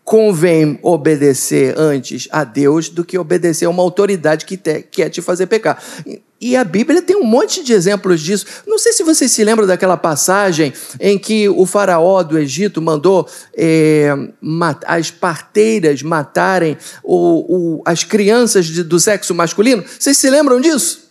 convém 0.03 0.79
obedecer 0.81 1.75
antes 1.77 2.27
a 2.31 2.43
Deus 2.43 2.89
do 2.89 3.05
que 3.05 3.17
obedecer 3.17 3.65
a 3.65 3.69
uma 3.69 3.83
autoridade 3.83 4.45
que 4.45 4.57
te, 4.57 4.81
quer 4.81 5.09
te 5.09 5.21
fazer 5.21 5.45
pecar. 5.45 5.81
E 6.41 6.57
a 6.57 6.63
Bíblia 6.65 7.01
tem 7.01 7.15
um 7.15 7.23
monte 7.23 7.63
de 7.63 7.71
exemplos 7.71 8.19
disso. 8.19 8.45
Não 8.67 8.77
sei 8.77 8.91
se 8.91 9.01
vocês 9.01 9.31
se 9.31 9.43
lembram 9.45 9.65
daquela 9.65 9.95
passagem 9.95 10.73
em 10.99 11.17
que 11.17 11.47
o 11.47 11.65
faraó 11.65 12.21
do 12.21 12.37
Egito 12.37 12.81
mandou 12.81 13.29
é, 13.55 14.09
as 14.85 15.09
parteiras 15.09 16.01
matarem 16.01 16.75
o, 17.01 17.77
o, 17.77 17.81
as 17.85 18.03
crianças 18.03 18.65
de, 18.65 18.83
do 18.83 18.99
sexo 18.99 19.33
masculino. 19.33 19.85
Vocês 19.97 20.17
se 20.17 20.29
lembram 20.29 20.59
disso? 20.59 21.02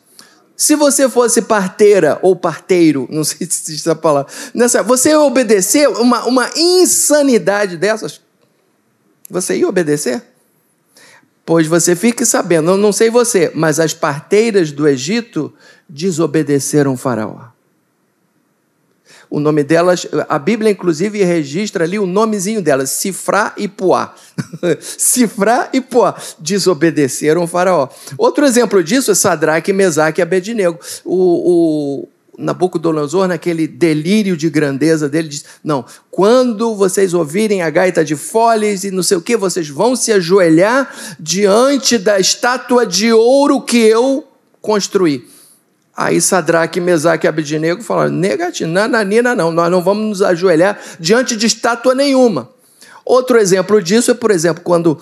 Se 0.63 0.77
você 0.77 1.09
fosse 1.09 1.43
parteira 1.43 2.21
ou 2.23 2.37
parteiro, 2.37 3.09
não 3.11 3.25
sei 3.25 3.39
se 3.51 3.63
existe 3.65 3.89
essa 3.89 3.97
palavra, 3.97 4.33
nessa, 4.55 4.81
você 4.81 5.09
ia 5.09 5.21
obedecer 5.21 5.89
uma, 5.89 6.25
uma 6.25 6.49
insanidade 6.57 7.77
dessas? 7.77 8.21
Você 9.29 9.57
ia 9.57 9.69
obedecer? 9.69 10.23
Pois 11.45 11.67
você 11.67 11.97
fique 11.97 12.25
sabendo, 12.25 12.71
eu 12.71 12.77
não 12.77 12.93
sei 12.93 13.11
você, 13.11 13.51
mas 13.53 13.81
as 13.81 13.93
parteiras 13.93 14.71
do 14.71 14.87
Egito 14.87 15.53
desobedeceram 15.89 16.93
o 16.93 16.97
faraó. 16.97 17.49
O 19.33 19.41
nome 19.41 19.65
delas, 19.65 20.07
a 20.29 20.39
Bíblia 20.39 20.71
inclusive 20.71 21.25
registra 21.25 21.85
ali 21.85 21.99
o 21.99 22.05
nomezinho 22.05 22.61
delas, 22.61 22.91
Cifrá 22.91 23.55
e 23.57 23.67
Puá. 23.67 24.15
Cifrá 24.79 25.71
e 25.73 25.81
Puá 25.81 26.15
desobedeceram 26.39 27.45
o 27.45 27.47
faraó. 27.47 27.89
Outro 28.19 28.45
exemplo 28.45 28.85
disso 28.85 29.11
é 29.11 29.15
Sadraque, 29.15 29.73
Mesaque 29.73 30.21
e 30.21 30.23
Abednego. 30.23 30.79
O, 31.03 32.03
o 32.05 32.09
Nabucodonosor, 32.37 33.27
naquele 33.27 33.67
delírio 33.67 34.37
de 34.37 34.51
grandeza 34.51 35.09
dele, 35.09 35.29
diz: 35.29 35.47
Não, 35.65 35.83
quando 36.11 36.75
vocês 36.75 37.15
ouvirem 37.15 37.63
a 37.63 37.71
gaita 37.71 38.05
de 38.05 38.15
foles 38.15 38.85
e 38.85 38.91
não 38.91 39.03
sei 39.03 39.17
o 39.17 39.23
que, 39.23 39.35
vocês 39.35 39.67
vão 39.67 39.97
se 39.97 40.13
ajoelhar 40.13 40.95
diante 41.19 41.97
da 41.97 42.21
estátua 42.21 42.85
de 42.85 43.11
ouro 43.11 43.63
que 43.63 43.79
eu 43.79 44.29
construí. 44.61 45.32
Aí 45.97 46.21
Sadraque, 46.21 46.81
Mesaque 46.81 47.27
e 47.27 47.29
Abednego 47.29 47.83
falaram, 47.83 48.13
negativo, 48.13 48.71
nananina 48.71 49.35
não, 49.35 49.53
nós 49.53 49.71
não 49.71 49.83
vamos 49.83 50.07
nos 50.07 50.23
ajoelhar 50.23 50.79
diante 50.99 51.37
de 51.37 51.47
estátua 51.47 51.95
nenhuma. 51.95 52.49
Outro 53.05 53.39
exemplo 53.39 53.83
disso 53.83 54.11
é, 54.11 54.15
por 54.15 54.31
exemplo, 54.31 54.63
quando, 54.63 54.99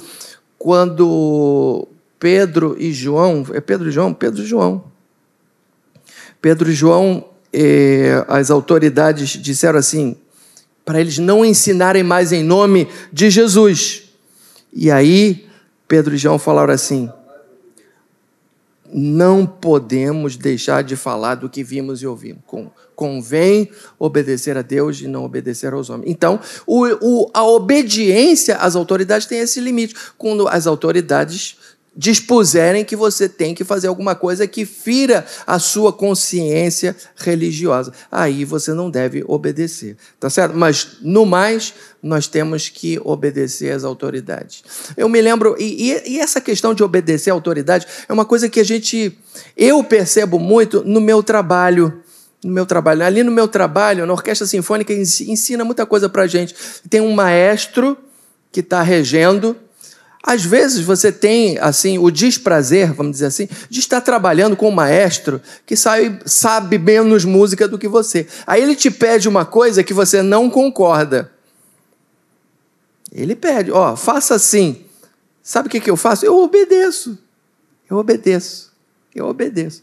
quando 0.59 1.87
Pedro 2.19 2.77
e 2.79 2.93
João, 2.93 3.47
é 3.53 3.61
Pedro 3.61 3.89
e 3.89 3.93
João? 3.93 4.13
Pedro 4.13 4.43
e 4.43 4.47
João. 4.47 4.85
Pedro 6.43 6.71
e 6.71 6.75
João, 6.75 7.25
eh, 7.53 8.25
as 8.27 8.51
autoridades 8.51 9.31
disseram 9.31 9.79
assim, 9.79 10.17
para 10.85 11.01
eles 11.01 11.19
não 11.19 11.45
ensinarem 11.45 12.03
mais 12.03 12.33
em 12.33 12.43
nome 12.43 12.89
de 13.13 13.31
Jesus. 13.31 14.05
E 14.73 14.91
aí, 14.91 15.47
Pedro 15.87 16.15
e 16.15 16.19
João 16.19 16.39
falaram 16.39 16.73
assim: 16.73 17.11
não 18.93 19.47
podemos 19.47 20.37
deixar 20.37 20.83
de 20.83 20.97
falar 20.97 21.37
do 21.37 21.49
que 21.49 21.63
vimos 21.63 22.03
e 22.03 22.07
ouvimos. 22.07 22.43
Convém 22.95 23.71
obedecer 23.99 24.57
a 24.57 24.63
Deus 24.63 25.01
e 25.01 25.09
não 25.09 25.25
obedecer 25.25 25.73
aos 25.73 25.89
homens. 25.89 26.11
Então, 26.11 26.39
o, 26.67 26.87
o, 27.01 27.31
a 27.33 27.45
obediência 27.45 28.57
às 28.57 28.77
autoridades 28.77 29.27
tem 29.27 29.39
esse 29.39 29.61
limite. 29.61 29.95
Quando 30.19 30.47
as 30.49 30.67
autoridades 30.67 31.57
dispuserem 32.01 32.83
que 32.83 32.97
você 32.97 33.29
tem 33.29 33.55
que 33.55 33.63
fazer 33.63 33.87
alguma 33.87 34.15
coisa 34.15 34.47
que 34.47 34.65
fira 34.65 35.23
a 35.47 35.59
sua 35.59 35.93
consciência 35.93 36.97
religiosa. 37.15 37.93
Aí 38.11 38.43
você 38.43 38.73
não 38.73 38.89
deve 38.91 39.23
obedecer, 39.29 39.99
tá 40.19 40.31
certo? 40.31 40.57
Mas 40.57 40.97
no 41.03 41.27
mais, 41.27 41.75
nós 42.03 42.27
temos 42.27 42.71
que 42.71 42.99
obedecer 43.05 43.71
às 43.71 43.85
autoridades. 43.85 44.65
Eu 44.97 45.11
me 45.11 45.21
lembro, 45.21 45.55
e, 45.59 45.91
e, 45.91 46.13
e 46.13 46.19
essa 46.19 46.41
questão 46.41 46.73
de 46.73 46.83
obedecer 46.83 47.29
à 47.29 47.35
autoridade 47.35 47.87
é 48.09 48.13
uma 48.15 48.25
coisa 48.25 48.49
que 48.49 48.61
a 48.61 48.65
gente, 48.65 49.19
eu 49.55 49.85
percebo 49.85 50.39
muito 50.39 50.83
no 50.83 51.03
meu 51.03 51.23
trabalho 51.23 52.03
no 52.43 52.51
meu 52.51 52.65
trabalho. 52.65 53.05
Ali 53.05 53.23
no 53.23 53.31
meu 53.31 53.47
trabalho, 53.47 54.07
na 54.07 54.15
Orquestra 54.15 54.47
Sinfônica, 54.47 54.91
ensina 54.95 55.63
muita 55.63 55.85
coisa 55.85 56.09
para 56.09 56.27
gente. 56.27 56.55
Tem 56.89 56.99
um 56.99 57.13
maestro 57.13 57.99
que 58.51 58.61
está 58.61 58.81
regendo, 58.81 59.55
às 60.23 60.45
vezes 60.45 60.85
você 60.85 61.11
tem 61.11 61.59
assim 61.59 61.99
o 61.99 62.11
desprazer, 62.11 62.93
vamos 62.93 63.13
dizer 63.13 63.27
assim, 63.27 63.49
de 63.69 63.81
estar 63.81 64.01
trabalhando 64.01 64.55
com 64.55 64.69
um 64.69 64.73
maestro 64.73 65.41
que 65.65 65.75
sabe, 65.75 66.21
sabe 66.27 66.79
menos 66.79 67.25
música 67.25 67.67
do 67.67 67.79
que 67.79 67.89
você. 67.89 68.27
Aí 68.47 68.63
ele 68.63 68.77
te 68.77 68.91
pede 68.91 69.29
uma 69.29 69.45
coisa 69.45 69.83
que 69.83 69.95
você 69.95 70.23
não 70.23 70.51
concorda. 70.51 71.33
Ele 73.11 73.35
pede, 73.35 73.73
ó, 73.73 73.97
faça 73.97 74.35
assim. 74.35 74.85
Sabe 75.43 75.69
o 75.69 75.71
que, 75.71 75.81
que 75.81 75.91
eu 75.91 75.97
faço? 75.97 76.25
Eu 76.25 76.37
obedeço. 76.39 77.19
Eu 77.89 77.97
obedeço. 77.97 78.71
Eu 79.15 79.27
obedeço. 79.27 79.83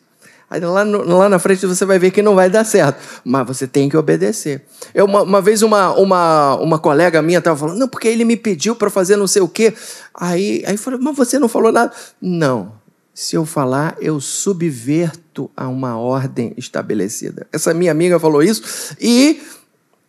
Aí 0.49 0.61
lá, 0.61 0.85
no, 0.85 1.03
lá 1.17 1.27
na 1.27 1.39
frente 1.39 1.65
você 1.65 1.85
vai 1.85 1.99
ver 1.99 2.11
que 2.11 2.21
não 2.21 2.33
vai 2.33 2.49
dar 2.49 2.63
certo, 2.63 3.21
mas 3.25 3.45
você 3.45 3.67
tem 3.67 3.89
que 3.89 3.97
obedecer. 3.97 4.65
Eu, 4.93 5.05
uma, 5.05 5.21
uma 5.23 5.41
vez 5.41 5.61
uma, 5.61 5.91
uma, 5.93 6.55
uma 6.55 6.79
colega 6.79 7.21
minha 7.21 7.39
estava 7.39 7.57
falando, 7.57 7.77
não, 7.77 7.87
porque 7.87 8.07
ele 8.07 8.23
me 8.23 8.37
pediu 8.37 8.73
para 8.75 8.89
fazer 8.89 9.17
não 9.17 9.27
sei 9.27 9.41
o 9.41 9.47
quê. 9.47 9.73
Aí, 10.13 10.63
aí 10.65 10.75
eu 10.75 10.77
falei, 10.77 10.99
mas 11.01 11.17
você 11.17 11.37
não 11.37 11.49
falou 11.49 11.71
nada? 11.71 11.91
Não, 12.21 12.71
se 13.13 13.35
eu 13.35 13.45
falar, 13.45 13.97
eu 13.99 14.21
subverto 14.21 15.49
a 15.57 15.67
uma 15.67 15.97
ordem 15.97 16.53
estabelecida. 16.55 17.47
Essa 17.51 17.73
minha 17.73 17.91
amiga 17.91 18.19
falou 18.19 18.41
isso 18.41 18.95
e 19.01 19.41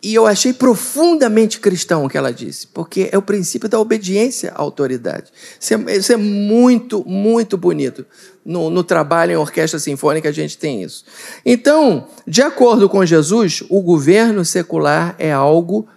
e 0.01 0.15
eu 0.15 0.27
achei 0.27 0.53
profundamente 0.53 1.59
cristão 1.59 2.05
o 2.05 2.09
que 2.09 2.17
ela 2.17 2.33
disse, 2.33 2.69
porque 2.69 3.09
é 3.11 3.19
o 3.19 3.23
princípio 3.23 3.69
da 3.69 3.81
obediência 3.81 4.53
à 4.53 4.61
autoridade. 4.61 5.33
Isso 5.59 5.75
é, 5.75 5.97
isso 5.97 6.13
é 6.13 6.17
muito, 6.17 7.05
muito 7.05 7.57
bonito. 7.57 8.07
No, 8.45 8.71
no, 8.71 8.85
trabalho 8.85 9.33
em 9.33 9.37
orquestra 9.37 9.79
sinfônica 9.79 10.29
a 10.29 10.33
gente 10.33 10.57
tem 10.57 10.83
isso. 10.83 11.05
Então, 11.45 12.07
de 12.27 12.41
acordo 12.43 12.89
com 12.89 13.05
Jesus, 13.05 13.65
o 13.69 13.83
governo 13.83 14.45
secular 14.45 15.17
é 15.19 15.33
algo 15.33 15.89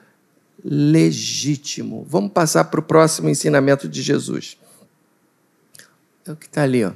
legítimo. 0.66 2.06
Vamos 2.10 2.32
passar 2.32 2.66
para 2.66 2.80
o 2.80 2.84
próximo 2.84 3.30
ensinamento 3.30 3.88
de 3.88 4.02
Jesus. 4.02 4.58
É 6.28 6.32
o 6.32 6.36
que 6.36 6.48
está 6.48 6.64
ali. 6.64 6.84
Ó. 6.84 6.92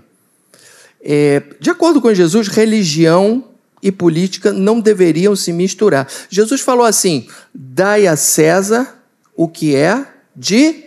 É, 1.01 1.43
de 1.59 1.69
acordo 1.69 2.01
com 2.01 2.11
Jesus, 2.11 2.47
religião 2.47 3.43
e 3.85 3.91
política 3.91 4.51
não 4.51 4.81
deveriam 4.81 5.35
se 5.35 5.53
misturar. 5.53 6.09
Jesus 6.27 6.59
falou 6.59 6.87
assim: 6.87 7.29
dai 7.53 8.07
a 8.07 8.15
César 8.15 8.99
o 9.35 9.47
que 9.47 9.75
é 9.75 10.11
de 10.35 10.85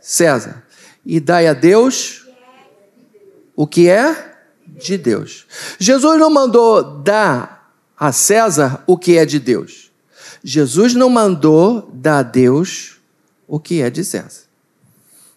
César, 0.00 0.64
e 1.06 1.20
dai 1.20 1.46
a 1.46 1.54
Deus 1.54 2.26
o 3.54 3.64
que 3.64 3.88
é 3.88 4.34
de 4.66 4.98
Deus. 4.98 5.46
Jesus 5.78 6.18
não 6.18 6.28
mandou 6.28 6.82
dar 6.82 7.72
a 7.96 8.10
César 8.10 8.82
o 8.88 8.98
que 8.98 9.16
é 9.16 9.24
de 9.24 9.38
Deus. 9.38 9.92
Jesus 10.42 10.94
não 10.94 11.08
mandou 11.08 11.88
dar 11.94 12.18
a 12.18 12.22
Deus 12.24 12.98
o 13.46 13.60
que 13.60 13.80
é 13.80 13.88
de 13.88 14.04
César. 14.04 14.42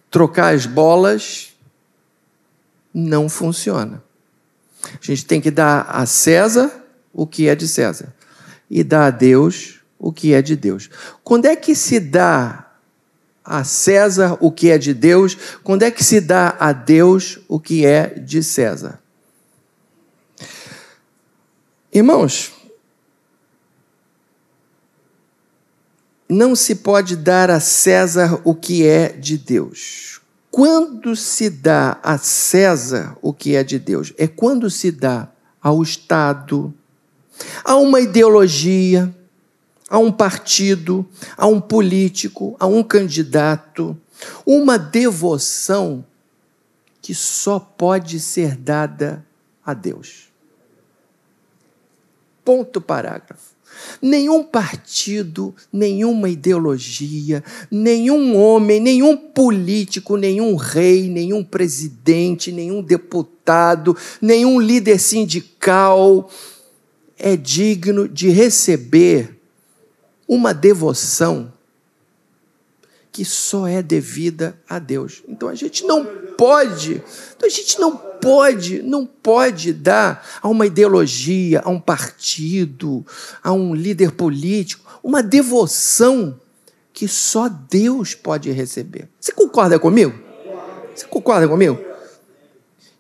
Trocar 0.10 0.56
as 0.56 0.65
bolas 0.65 1.53
não 2.91 3.30
funciona. 3.30 4.03
A 4.84 5.06
gente 5.06 5.25
tem 5.25 5.39
que 5.39 5.51
dar 5.51 5.82
a 5.88 6.08
César 6.08 6.85
o 7.15 7.25
que 7.25 7.47
é 7.47 7.56
de 7.56 7.67
César 7.67 8.13
e 8.69 8.84
dá 8.84 9.08
a 9.08 9.10
Deus 9.10 9.80
o 9.97 10.12
que 10.12 10.34
é 10.34 10.41
de 10.41 10.56
Deus. 10.56 10.89
Quando 11.23 11.45
é 11.45 11.56
que 11.56 11.73
se 11.73 11.99
dá 11.99 12.73
a 13.43 13.63
César 13.63 14.38
o 14.41 14.51
que 14.51 14.69
é 14.69 14.78
de 14.78 14.93
Deus? 14.93 15.38
Quando 15.63 15.84
é 15.84 15.89
que 15.91 16.04
se 16.04 16.19
dá 16.19 16.56
a 16.60 16.73
Deus 16.73 17.39
o 17.47 17.60
que 17.60 17.86
é 17.86 18.08
de 18.19 18.43
César? 18.43 18.99
Irmãos, 21.93 22.51
não 26.28 26.56
se 26.56 26.75
pode 26.75 27.15
dar 27.15 27.49
a 27.49 27.60
César 27.62 28.41
o 28.43 28.54
que 28.54 28.86
é 28.86 29.10
de 29.10 29.38
Deus. 29.38 30.19
Quando 30.51 31.15
se 31.15 31.49
dá 31.49 31.99
a 32.04 32.17
César 32.17 33.17
o 33.21 33.34
que 33.34 33.56
é 33.56 33.63
de 33.63 33.80
Deus? 33.80 34.13
É 34.17 34.28
quando 34.28 34.69
se 34.69 34.91
dá 34.91 35.30
ao 35.62 35.82
Estado, 35.82 36.73
a 37.63 37.76
uma 37.76 38.00
ideologia, 38.00 39.13
a 39.89 39.98
um 39.98 40.12
partido, 40.12 41.08
a 41.38 41.48
um 41.48 41.62
político, 41.62 42.56
a 42.60 42.65
um 42.65 42.84
candidato, 42.84 43.98
uma 44.45 44.78
devoção 44.78 46.06
que 47.02 47.13
só 47.13 47.60
pode 47.60 48.19
ser 48.19 48.56
dada 48.56 49.26
a 49.63 49.74
Deus. 49.74 50.30
Ponto 52.43 52.82
parágrafo. 52.82 53.56
Nenhum 54.02 54.43
partido, 54.43 55.54
nenhuma 55.71 56.30
ideologia, 56.30 57.43
nenhum 57.69 58.38
homem, 58.38 58.80
nenhum 58.80 59.17
político, 59.17 60.15
nenhum 60.15 60.56
rei, 60.56 61.10
nenhum 61.10 61.43
presidente, 61.43 62.52
nenhum 62.52 62.82
deputado, 62.82 63.95
nenhum 64.21 64.60
líder 64.60 65.00
sindical, 65.00 66.30
é 67.17 67.36
digno 67.36 68.08
de 68.08 68.30
receber 68.30 69.39
uma 70.28 70.54
devoção 70.54 71.54
que 73.12 73.23
só 73.23 73.65
é 73.65 73.82
devida 73.82 74.60
a 74.67 74.78
Deus. 74.78 75.23
Então 75.28 75.47
a 75.47 75.56
gente 75.56 75.86
não 75.86 76.06
pode, 76.38 77.01
então 77.36 77.47
a 77.47 77.49
gente 77.49 77.80
não 77.80 77.95
pode, 77.95 78.82
não 78.82 79.06
pode 79.06 79.71
dar 79.71 80.28
a 80.41 80.49
uma 80.49 80.65
ideologia, 80.65 81.62
a 81.63 81.69
um 81.69 81.80
partido, 81.80 83.06
a 83.41 83.54
um 83.54 83.73
líder 83.73 84.12
político, 84.12 84.99
uma 85.01 85.23
devoção 85.23 86.38
que 86.91 87.08
só 87.08 87.47
Deus 87.47 88.13
pode 88.15 88.51
receber. 88.51 89.08
Você 89.19 89.32
concorda 89.32 89.80
comigo? 89.80 90.13
Você 90.93 91.06
concorda 91.06 91.47
comigo? 91.47 91.80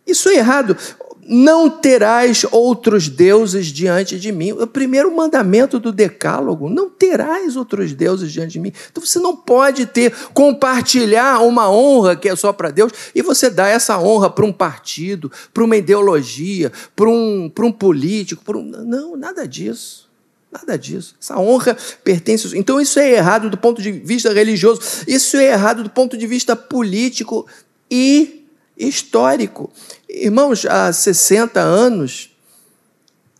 Isso 0.07 0.29
é 0.29 0.35
errado 0.35 0.77
não 1.27 1.69
terás 1.69 2.45
outros 2.51 3.09
deuses 3.09 3.67
diante 3.67 4.19
de 4.19 4.31
mim. 4.31 4.51
O 4.51 4.67
primeiro 4.67 5.13
mandamento 5.15 5.79
do 5.79 5.91
Decálogo: 5.91 6.69
não 6.69 6.89
terás 6.89 7.55
outros 7.55 7.93
deuses 7.93 8.31
diante 8.31 8.53
de 8.53 8.59
mim. 8.59 8.71
Então 8.91 9.03
você 9.03 9.19
não 9.19 9.35
pode 9.35 9.85
ter, 9.85 10.13
compartilhar 10.33 11.41
uma 11.41 11.69
honra 11.69 12.15
que 12.15 12.29
é 12.29 12.35
só 12.35 12.53
para 12.53 12.71
Deus 12.71 12.91
e 13.13 13.21
você 13.21 13.49
dá 13.49 13.67
essa 13.67 13.99
honra 13.99 14.29
para 14.29 14.45
um 14.45 14.53
partido, 14.53 15.31
para 15.53 15.63
uma 15.63 15.77
ideologia, 15.77 16.71
para 16.95 17.09
um, 17.09 17.51
um 17.59 17.71
político. 17.71 18.43
Para 18.43 18.57
um... 18.57 18.63
Não, 18.63 19.15
nada 19.15 19.47
disso. 19.47 20.05
Nada 20.51 20.77
disso. 20.77 21.15
Essa 21.21 21.37
honra 21.37 21.75
pertence. 22.03 22.57
Então, 22.57 22.79
isso 22.79 22.97
é 22.97 23.11
errado 23.11 23.49
do 23.49 23.57
ponto 23.57 23.81
de 23.81 23.91
vista 23.91 24.31
religioso, 24.31 24.79
isso 25.05 25.35
é 25.35 25.51
errado 25.51 25.83
do 25.83 25.89
ponto 25.89 26.17
de 26.17 26.25
vista 26.25 26.55
político 26.55 27.45
e 27.91 28.45
histórico. 28.77 29.71
Irmãos, 30.17 30.65
há 30.65 30.93
60 30.93 31.59
anos, 31.59 32.33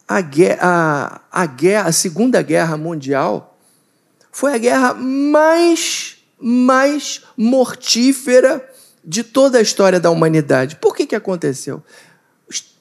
a, 0.05 0.19
guerra, 0.19 0.59
a, 0.61 1.21
a, 1.43 1.45
guerra, 1.45 1.87
a 1.87 1.91
Segunda 1.93 2.41
Guerra 2.41 2.75
Mundial 2.75 3.57
foi 4.29 4.53
a 4.53 4.57
guerra 4.57 4.93
mais, 4.93 6.17
mais 6.37 7.23
mortífera 7.37 8.61
de 9.03 9.23
toda 9.23 9.57
a 9.57 9.61
história 9.61 10.01
da 10.01 10.11
humanidade. 10.11 10.75
Por 10.75 10.93
que, 10.93 11.05
que 11.05 11.15
aconteceu? 11.15 11.81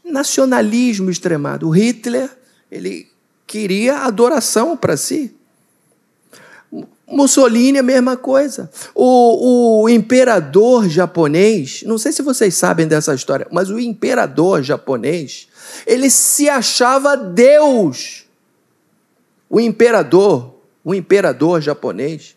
O 0.04 0.10
nacionalismo 0.10 1.08
extremado. 1.08 1.68
O 1.68 1.70
Hitler, 1.70 2.28
ele 2.68 3.08
queria 3.46 3.98
adoração 3.98 4.76
para 4.76 4.96
si. 4.96 5.36
Mussolini, 7.06 7.78
a 7.78 7.82
mesma 7.82 8.16
coisa. 8.16 8.70
O, 8.94 9.82
o, 9.82 9.88
imperador 9.88 10.88
japonês, 10.88 11.82
não 11.86 11.98
sei 11.98 12.12
se 12.12 12.22
vocês 12.22 12.54
sabem 12.54 12.86
dessa 12.86 13.14
história, 13.14 13.46
mas 13.50 13.70
o 13.70 13.78
imperador 13.78 14.62
japonês, 14.62 15.48
ele 15.86 16.08
se 16.08 16.48
achava 16.48 17.16
Deus. 17.16 18.24
O 19.48 19.60
imperador 19.60 20.54
o 20.84 20.94
imperador 20.94 21.60
japonês. 21.60 22.36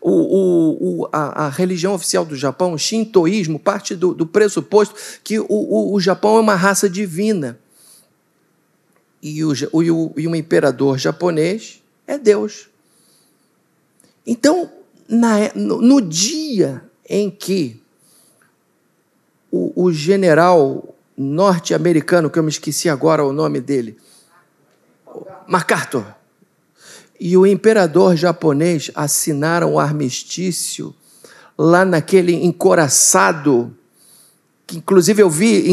O, 0.00 1.02
o, 1.02 1.08
a, 1.12 1.44
a, 1.44 1.48
religião 1.48 1.94
oficial 1.94 2.24
do 2.24 2.34
Japão, 2.34 2.72
o 2.72 2.78
shintoísmo, 2.78 3.56
parte 3.56 3.94
do, 3.94 4.12
do 4.12 4.26
pressuposto 4.26 4.96
que 5.22 5.38
o, 5.38 6.00
Japão 6.00 6.38
é 6.38 6.40
uma 6.40 6.56
raça 6.56 6.90
divina. 6.90 7.56
E 9.22 9.38
e 9.38 10.26
o 10.26 10.34
imperador 10.34 10.98
japonês 10.98 11.80
é 12.04 12.18
Deus. 12.18 12.68
Então, 14.26 14.70
na, 15.08 15.52
no, 15.54 15.80
no 15.80 16.00
dia 16.00 16.82
em 17.08 17.30
que 17.30 17.82
o, 19.50 19.84
o 19.84 19.92
general 19.92 20.94
norte-americano, 21.16 22.30
que 22.30 22.38
eu 22.38 22.42
me 22.42 22.48
esqueci 22.48 22.88
agora 22.88 23.24
o 23.24 23.32
nome 23.32 23.60
dele, 23.60 23.96
MacArthur, 25.46 26.06
e 27.20 27.36
o 27.36 27.46
imperador 27.46 28.16
japonês 28.16 28.90
assinaram 28.94 29.74
o 29.74 29.78
armistício 29.78 30.94
lá 31.56 31.84
naquele 31.84 32.44
encoraçado, 32.44 33.76
que 34.66 34.78
inclusive 34.78 35.22
eu 35.22 35.30
vi, 35.30 35.72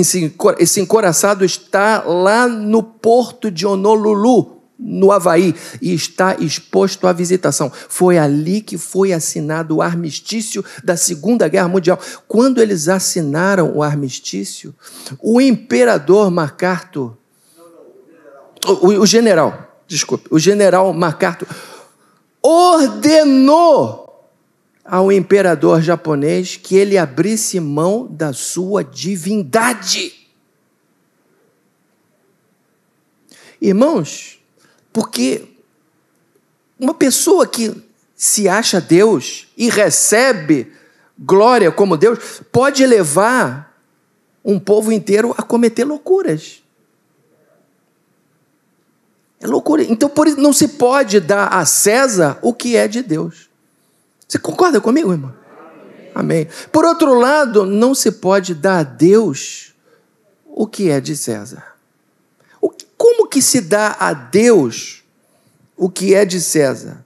esse 0.60 0.80
encoraçado 0.80 1.46
está 1.46 2.04
lá 2.04 2.48
no 2.48 2.84
porto 2.84 3.50
de 3.50 3.66
Honolulu, 3.66 4.59
no 4.80 5.12
Havaí 5.12 5.54
e 5.82 5.94
está 5.94 6.38
exposto 6.40 7.06
à 7.06 7.12
visitação. 7.12 7.70
Foi 7.90 8.18
ali 8.18 8.62
que 8.62 8.78
foi 8.78 9.12
assinado 9.12 9.76
o 9.76 9.82
armistício 9.82 10.64
da 10.84 10.96
Segunda 10.96 11.48
Guerra 11.50 11.68
Mundial. 11.68 12.00
Quando 12.28 12.62
eles 12.62 12.88
assinaram 12.88 13.76
o 13.76 13.84
armistício, 13.84 14.74
o 15.22 15.42
imperador 15.42 16.32
MacArthur, 16.32 17.18
o, 18.66 18.88
o 19.02 19.06
general, 19.06 19.84
desculpe, 19.86 20.28
o 20.32 20.40
general 20.40 20.94
MacArthur 20.94 21.48
ordenou 22.42 24.30
ao 24.86 25.12
imperador 25.12 25.82
japonês 25.82 26.56
que 26.56 26.76
ele 26.76 26.98
abrisse 26.98 27.60
mão 27.60 28.08
da 28.10 28.34
sua 28.34 28.84
divindade. 28.84 30.14
Irmãos, 33.62 34.39
porque 35.00 35.48
uma 36.78 36.94
pessoa 36.94 37.48
que 37.48 37.74
se 38.18 38.50
acha 38.50 38.82
Deus 38.82 39.48
e 39.56 39.70
recebe 39.70 40.74
glória 41.18 41.72
como 41.72 41.96
Deus 41.96 42.42
pode 42.52 42.86
levar 42.86 43.80
um 44.44 44.60
povo 44.60 44.92
inteiro 44.92 45.34
a 45.38 45.42
cometer 45.42 45.86
loucuras. 45.86 46.62
É 49.40 49.48
loucura. 49.48 49.84
Então, 49.84 50.10
por 50.10 50.28
isso, 50.28 50.42
não 50.42 50.52
se 50.52 50.68
pode 50.68 51.22
dar 51.22 51.48
a 51.48 51.66
César 51.66 52.38
o 52.42 52.54
que 52.54 52.76
é 52.76 52.86
de 52.86 53.02
Deus. 53.02 53.50
Você 54.28 54.38
concorda 54.38 54.82
comigo, 54.82 55.14
irmão? 55.14 55.34
Amém. 56.14 56.46
Por 56.74 56.84
outro 56.84 57.14
lado, 57.14 57.66
não 57.66 57.96
se 57.96 58.12
pode 58.12 58.54
dar 58.54 58.80
a 58.80 58.84
Deus 58.84 59.74
o 60.46 60.68
que 60.68 60.90
é 60.90 61.00
de 61.00 61.16
César. 61.16 61.79
Que 63.30 63.42
se 63.42 63.62
dá 63.62 63.96
a 64.00 64.14
Deus 64.14 65.04
o 65.78 65.90
que 65.90 66.14
é 66.14 66.26
de 66.26 66.42
César? 66.42 67.06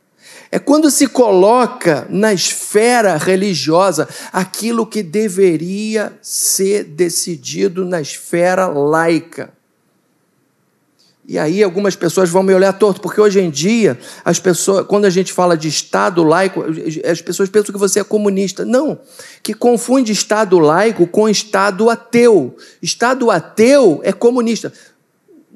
É 0.50 0.60
quando 0.60 0.92
se 0.92 1.08
coloca 1.08 2.06
na 2.10 2.32
esfera 2.32 3.18
religiosa 3.18 4.08
aquilo 4.32 4.86
que 4.86 5.02
deveria 5.02 6.14
ser 6.22 6.84
decidido 6.84 7.84
na 7.84 8.00
esfera 8.00 8.68
laica. 8.68 9.52
E 11.26 11.40
aí 11.40 11.64
algumas 11.64 11.96
pessoas 11.96 12.30
vão 12.30 12.44
me 12.44 12.54
olhar 12.54 12.74
torto, 12.74 13.00
porque 13.00 13.20
hoje 13.20 13.40
em 13.40 13.50
dia, 13.50 13.98
as 14.26 14.40
pessoas, 14.40 14.86
quando 14.86 15.06
a 15.06 15.10
gente 15.10 15.32
fala 15.32 15.58
de 15.58 15.70
Estado 15.70 16.22
laico, 16.22 16.64
as 17.10 17.22
pessoas 17.22 17.50
pensam 17.50 17.74
que 17.74 17.80
você 17.80 18.02
é 18.02 18.04
comunista. 18.04 18.66
Não, 18.66 19.00
que 19.42 19.54
confunde 19.54 20.12
Estado 20.12 20.60
laico 20.60 21.08
com 21.08 21.30
Estado 21.30 21.90
ateu. 21.90 22.56
Estado 22.82 23.32
ateu 23.32 24.02
é 24.04 24.12
comunista 24.12 24.72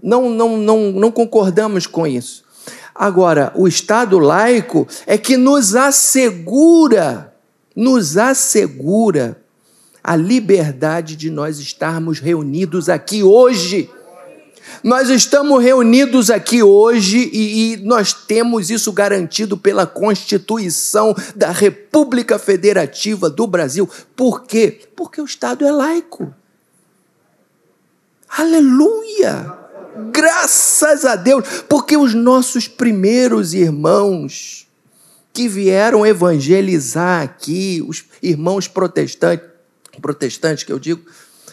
não, 0.01 0.29
não, 0.29 0.57
não, 0.57 0.91
não 0.91 1.11
concordamos 1.11 1.87
com 1.87 2.05
isso. 2.05 2.43
Agora, 2.93 3.51
o 3.55 3.67
Estado 3.67 4.17
laico 4.17 4.87
é 5.05 5.17
que 5.17 5.37
nos 5.37 5.75
assegura, 5.75 7.33
nos 7.75 8.17
assegura 8.17 9.39
a 10.03 10.15
liberdade 10.15 11.15
de 11.15 11.29
nós 11.29 11.59
estarmos 11.59 12.19
reunidos 12.19 12.89
aqui 12.89 13.21
hoje. 13.21 13.89
Nós 14.83 15.09
estamos 15.09 15.61
reunidos 15.61 16.29
aqui 16.29 16.63
hoje 16.63 17.29
e, 17.31 17.73
e, 17.73 17.77
nós 17.77 18.13
temos 18.13 18.69
isso 18.69 18.91
garantido 18.91 19.57
pela 19.57 19.85
Constituição 19.85 21.15
da 21.35 21.51
República 21.51 22.39
Federativa 22.39 23.29
do 23.29 23.45
Brasil. 23.45 23.89
Por 24.15 24.43
quê? 24.43 24.81
Porque 24.95 25.21
o 25.21 25.25
Estado 25.25 25.65
é 25.65 25.71
laico. 25.71 26.33
Aleluia! 28.29 29.56
Graças 30.11 31.05
a 31.05 31.15
Deus, 31.15 31.63
porque 31.67 31.97
os 31.97 32.13
nossos 32.13 32.67
primeiros 32.67 33.53
irmãos 33.53 34.67
que 35.33 35.47
vieram 35.47 36.05
evangelizar 36.05 37.21
aqui, 37.21 37.83
os 37.87 38.05
irmãos 38.21 38.67
protestantes, 38.67 39.47
protestantes 40.01 40.63
que 40.63 40.71
eu 40.71 40.79
digo, 40.79 41.01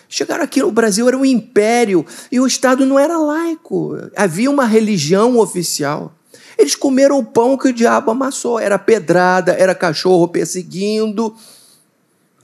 chegaram 0.08 0.44
aqui 0.44 0.60
no 0.60 0.70
Brasil, 0.70 1.08
era 1.08 1.16
um 1.16 1.24
império 1.24 2.04
e 2.30 2.40
o 2.40 2.46
Estado 2.46 2.86
não 2.86 2.98
era 2.98 3.18
laico, 3.18 3.96
havia 4.16 4.50
uma 4.50 4.64
religião 4.64 5.38
oficial. 5.38 6.14
Eles 6.56 6.74
comeram 6.74 7.18
o 7.18 7.24
pão 7.24 7.56
que 7.56 7.68
o 7.68 7.72
diabo 7.72 8.10
amassou, 8.10 8.58
era 8.58 8.78
pedrada, 8.78 9.52
era 9.52 9.74
cachorro 9.74 10.28
perseguindo, 10.28 11.34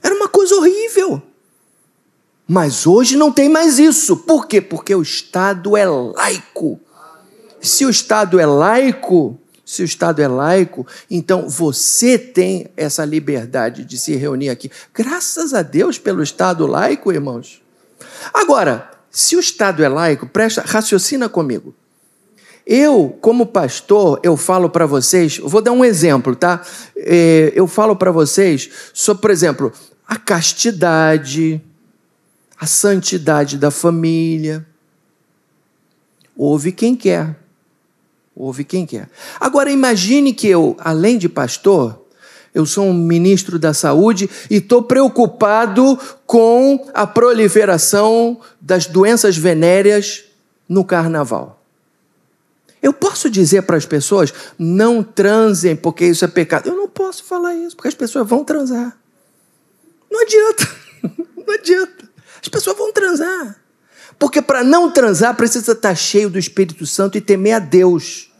era 0.03 0.13
uma 0.13 0.27
coisa 0.27 0.55
horrível. 0.55 1.21
Mas 2.53 2.85
hoje 2.85 3.15
não 3.15 3.31
tem 3.31 3.47
mais 3.47 3.79
isso. 3.79 4.17
Por 4.17 4.45
quê? 4.45 4.59
Porque 4.59 4.93
o 4.93 5.01
Estado 5.01 5.77
é 5.77 5.85
laico. 5.85 6.77
Se 7.61 7.85
o 7.85 7.89
Estado 7.89 8.37
é 8.41 8.45
laico, 8.45 9.39
se 9.65 9.81
o 9.81 9.85
Estado 9.85 10.21
é 10.21 10.27
laico, 10.27 10.85
então 11.09 11.47
você 11.47 12.17
tem 12.17 12.67
essa 12.75 13.05
liberdade 13.05 13.85
de 13.85 13.97
se 13.97 14.17
reunir 14.17 14.49
aqui. 14.49 14.69
Graças 14.93 15.53
a 15.53 15.61
Deus 15.61 15.97
pelo 15.97 16.21
Estado 16.21 16.67
laico, 16.67 17.13
irmãos. 17.13 17.61
Agora, 18.33 18.91
se 19.09 19.37
o 19.37 19.39
Estado 19.39 19.81
é 19.81 19.87
laico, 19.87 20.27
presta, 20.27 20.61
raciocina 20.61 21.29
comigo. 21.29 21.73
Eu, 22.67 23.17
como 23.21 23.45
pastor, 23.45 24.19
eu 24.23 24.35
falo 24.35 24.69
para 24.69 24.85
vocês, 24.85 25.37
vou 25.37 25.61
dar 25.61 25.71
um 25.71 25.85
exemplo, 25.85 26.35
tá? 26.35 26.61
É, 26.97 27.53
eu 27.55 27.65
falo 27.65 27.95
para 27.95 28.11
vocês 28.11 28.69
sobre, 28.93 29.21
por 29.21 29.31
exemplo, 29.31 29.71
a 30.05 30.17
castidade, 30.17 31.63
a 32.61 32.67
santidade 32.67 33.57
da 33.57 33.71
família. 33.71 34.63
Ouve 36.37 36.71
quem 36.71 36.95
quer. 36.95 37.35
Ouve 38.35 38.63
quem 38.63 38.85
quer. 38.85 39.09
Agora 39.39 39.71
imagine 39.71 40.31
que 40.31 40.47
eu, 40.47 40.77
além 40.79 41.17
de 41.17 41.27
pastor, 41.27 42.05
eu 42.53 42.63
sou 42.67 42.85
um 42.85 42.93
ministro 42.93 43.57
da 43.57 43.73
saúde 43.73 44.29
e 44.47 44.57
estou 44.57 44.83
preocupado 44.83 45.97
com 46.27 46.87
a 46.93 47.07
proliferação 47.07 48.39
das 48.61 48.85
doenças 48.85 49.35
venéreas 49.35 50.25
no 50.69 50.85
carnaval. 50.85 51.63
Eu 52.79 52.93
posso 52.93 53.27
dizer 53.27 53.63
para 53.63 53.77
as 53.77 53.87
pessoas, 53.87 54.31
não 54.57 55.01
transem 55.01 55.75
porque 55.75 56.05
isso 56.05 56.23
é 56.23 56.27
pecado. 56.27 56.69
Eu 56.69 56.75
não 56.75 56.87
posso 56.87 57.23
falar 57.23 57.55
isso, 57.55 57.75
porque 57.75 57.87
as 57.87 57.95
pessoas 57.95 58.27
vão 58.27 58.43
transar. 58.43 58.95
Não 60.11 60.21
adianta. 60.21 60.81
Não 61.41 61.55
adianta. 61.55 62.10
As 62.41 62.47
pessoas 62.47 62.77
vão 62.77 62.91
transar. 62.91 63.57
Porque 64.17 64.41
para 64.41 64.63
não 64.63 64.91
transar 64.91 65.35
precisa 65.35 65.71
estar 65.71 65.95
cheio 65.95 66.29
do 66.29 66.39
Espírito 66.39 66.85
Santo 66.85 67.17
e 67.17 67.21
temer 67.21 67.55
a 67.55 67.59
Deus. 67.59 68.31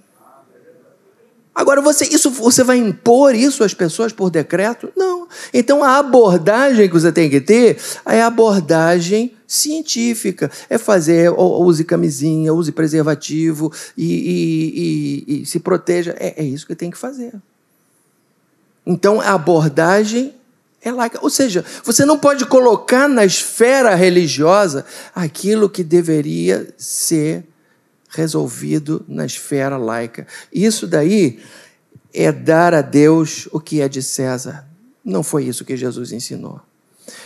Agora, 1.54 1.82
você, 1.82 2.06
isso, 2.06 2.32
você 2.32 2.64
vai 2.64 2.78
impor 2.78 3.36
isso 3.36 3.64
às 3.64 3.74
pessoas 3.74 4.14
por 4.14 4.30
decreto? 4.30 4.92
Não. 4.96 5.28
Então, 5.54 5.84
a 5.84 5.98
abordagem 5.98 6.88
que 6.88 6.94
você 6.94 7.12
tem 7.12 7.30
que 7.30 7.42
ter 7.42 7.78
é 8.06 8.22
a 8.22 8.28
abordagem 8.28 9.34
científica. 9.46 10.50
É 10.70 10.78
fazer, 10.78 11.30
use 11.30 11.84
camisinha, 11.84 12.54
use 12.54 12.72
preservativo 12.72 13.72
e, 13.98 14.06
e, 14.06 15.36
e, 15.38 15.42
e 15.42 15.46
se 15.46 15.60
proteja. 15.60 16.16
É, 16.18 16.42
é 16.42 16.44
isso 16.44 16.66
que 16.66 16.76
tem 16.76 16.90
que 16.90 16.98
fazer. 16.98 17.34
Então, 18.86 19.20
a 19.20 19.34
abordagem 19.34 20.34
é 20.82 20.92
laica. 20.92 21.20
Ou 21.22 21.30
seja, 21.30 21.64
você 21.84 22.06
não 22.06 22.18
pode 22.18 22.46
colocar 22.46 23.08
na 23.08 23.24
esfera 23.24 23.94
religiosa 23.96 24.86
aquilo 25.14 25.70
que 25.70 25.84
deveria 25.84 26.74
ser 26.78 27.46
resolvido 28.10 29.06
na 29.08 29.26
esfera 29.26 29.78
laica. 29.78 30.28
Isso 30.52 30.88
daí 30.88 31.40
é 32.14 32.32
dar 32.32 32.74
a 32.74 32.82
Deus 32.82 33.48
o 33.52 33.60
que 33.60 33.82
é 33.82 33.88
de 33.88 34.02
César. 34.02 34.68
Não 35.04 35.24
foi 35.24 35.46
isso 35.46 35.66
que 35.66 35.78
Jesus 35.78 36.12
ensinou. 36.12 36.60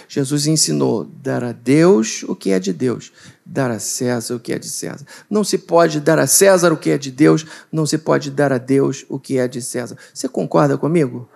Jesus 0.08 0.48
ensinou 0.48 1.04
dar 1.04 1.44
a 1.44 1.52
Deus 1.52 2.24
o 2.24 2.36
que 2.36 2.52
é 2.52 2.60
de 2.60 2.72
Deus, 2.72 3.12
dar 3.46 3.70
a 3.70 3.80
César 3.80 4.36
o 4.36 4.39
que 4.39 4.54
é 4.54 4.60
de 4.60 4.70
César. 4.70 5.06
Não 5.30 5.44
se 5.44 5.58
pode 5.58 6.00
dar 6.00 6.20
a 6.20 6.28
César 6.28 6.72
o 6.72 6.78
que 6.78 6.91
é 6.91 6.98
de 6.98 7.12
Deus, 7.12 7.46
não 7.72 7.86
se 7.86 7.98
pode 7.98 8.32
dar 8.32 8.54
a 8.54 8.58
Deus 8.58 9.06
o 9.10 9.20
que 9.20 9.38
é 9.38 9.48
de 9.48 9.62
César. 9.62 9.98
Você 10.13 10.28
concorda 10.28 10.78
comigo? 10.78 11.28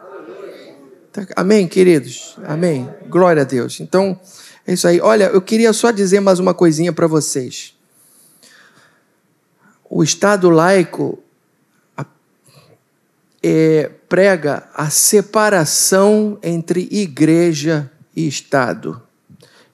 Tá, 1.12 1.26
amém, 1.36 1.68
queridos? 1.68 2.38
Amém. 2.46 2.88
Glória 3.08 3.42
a 3.42 3.46
Deus. 3.46 3.80
Então, 3.80 4.20
é 4.66 4.74
isso 4.74 4.88
aí. 4.88 5.02
Olha, 5.02 5.26
eu 5.26 5.42
queria 5.42 5.74
só 5.74 5.90
dizer 5.90 6.20
mais 6.20 6.40
uma 6.40 6.54
coisinha 6.54 6.94
para 6.94 7.08
vocês. 7.08 7.74
O 9.90 10.04
Estado 10.04 10.52
laico 10.52 11.18
é, 13.42 13.90
prega 14.08 14.70
a 14.76 14.92
separação 14.92 16.38
entre 16.44 16.88
igreja 16.92 17.90
e 18.16 18.28
Estado. 18.28 19.02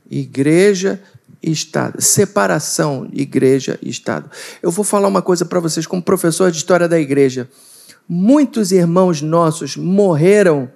Igreja 0.09 1.01
e 1.43 1.51
Estado. 1.51 2.01
Separação, 2.01 3.09
igreja 3.11 3.77
e 3.81 3.89
Estado. 3.89 4.31
Eu 4.63 4.71
vou 4.71 4.85
falar 4.85 5.09
uma 5.09 5.21
coisa 5.21 5.43
para 5.43 5.59
vocês, 5.59 5.85
como 5.85 6.01
professor 6.01 6.49
de 6.49 6.57
história 6.57 6.87
da 6.87 6.97
igreja. 6.97 7.49
Muitos 8.07 8.71
irmãos 8.71 9.21
nossos 9.21 9.75
morreram 9.75 10.71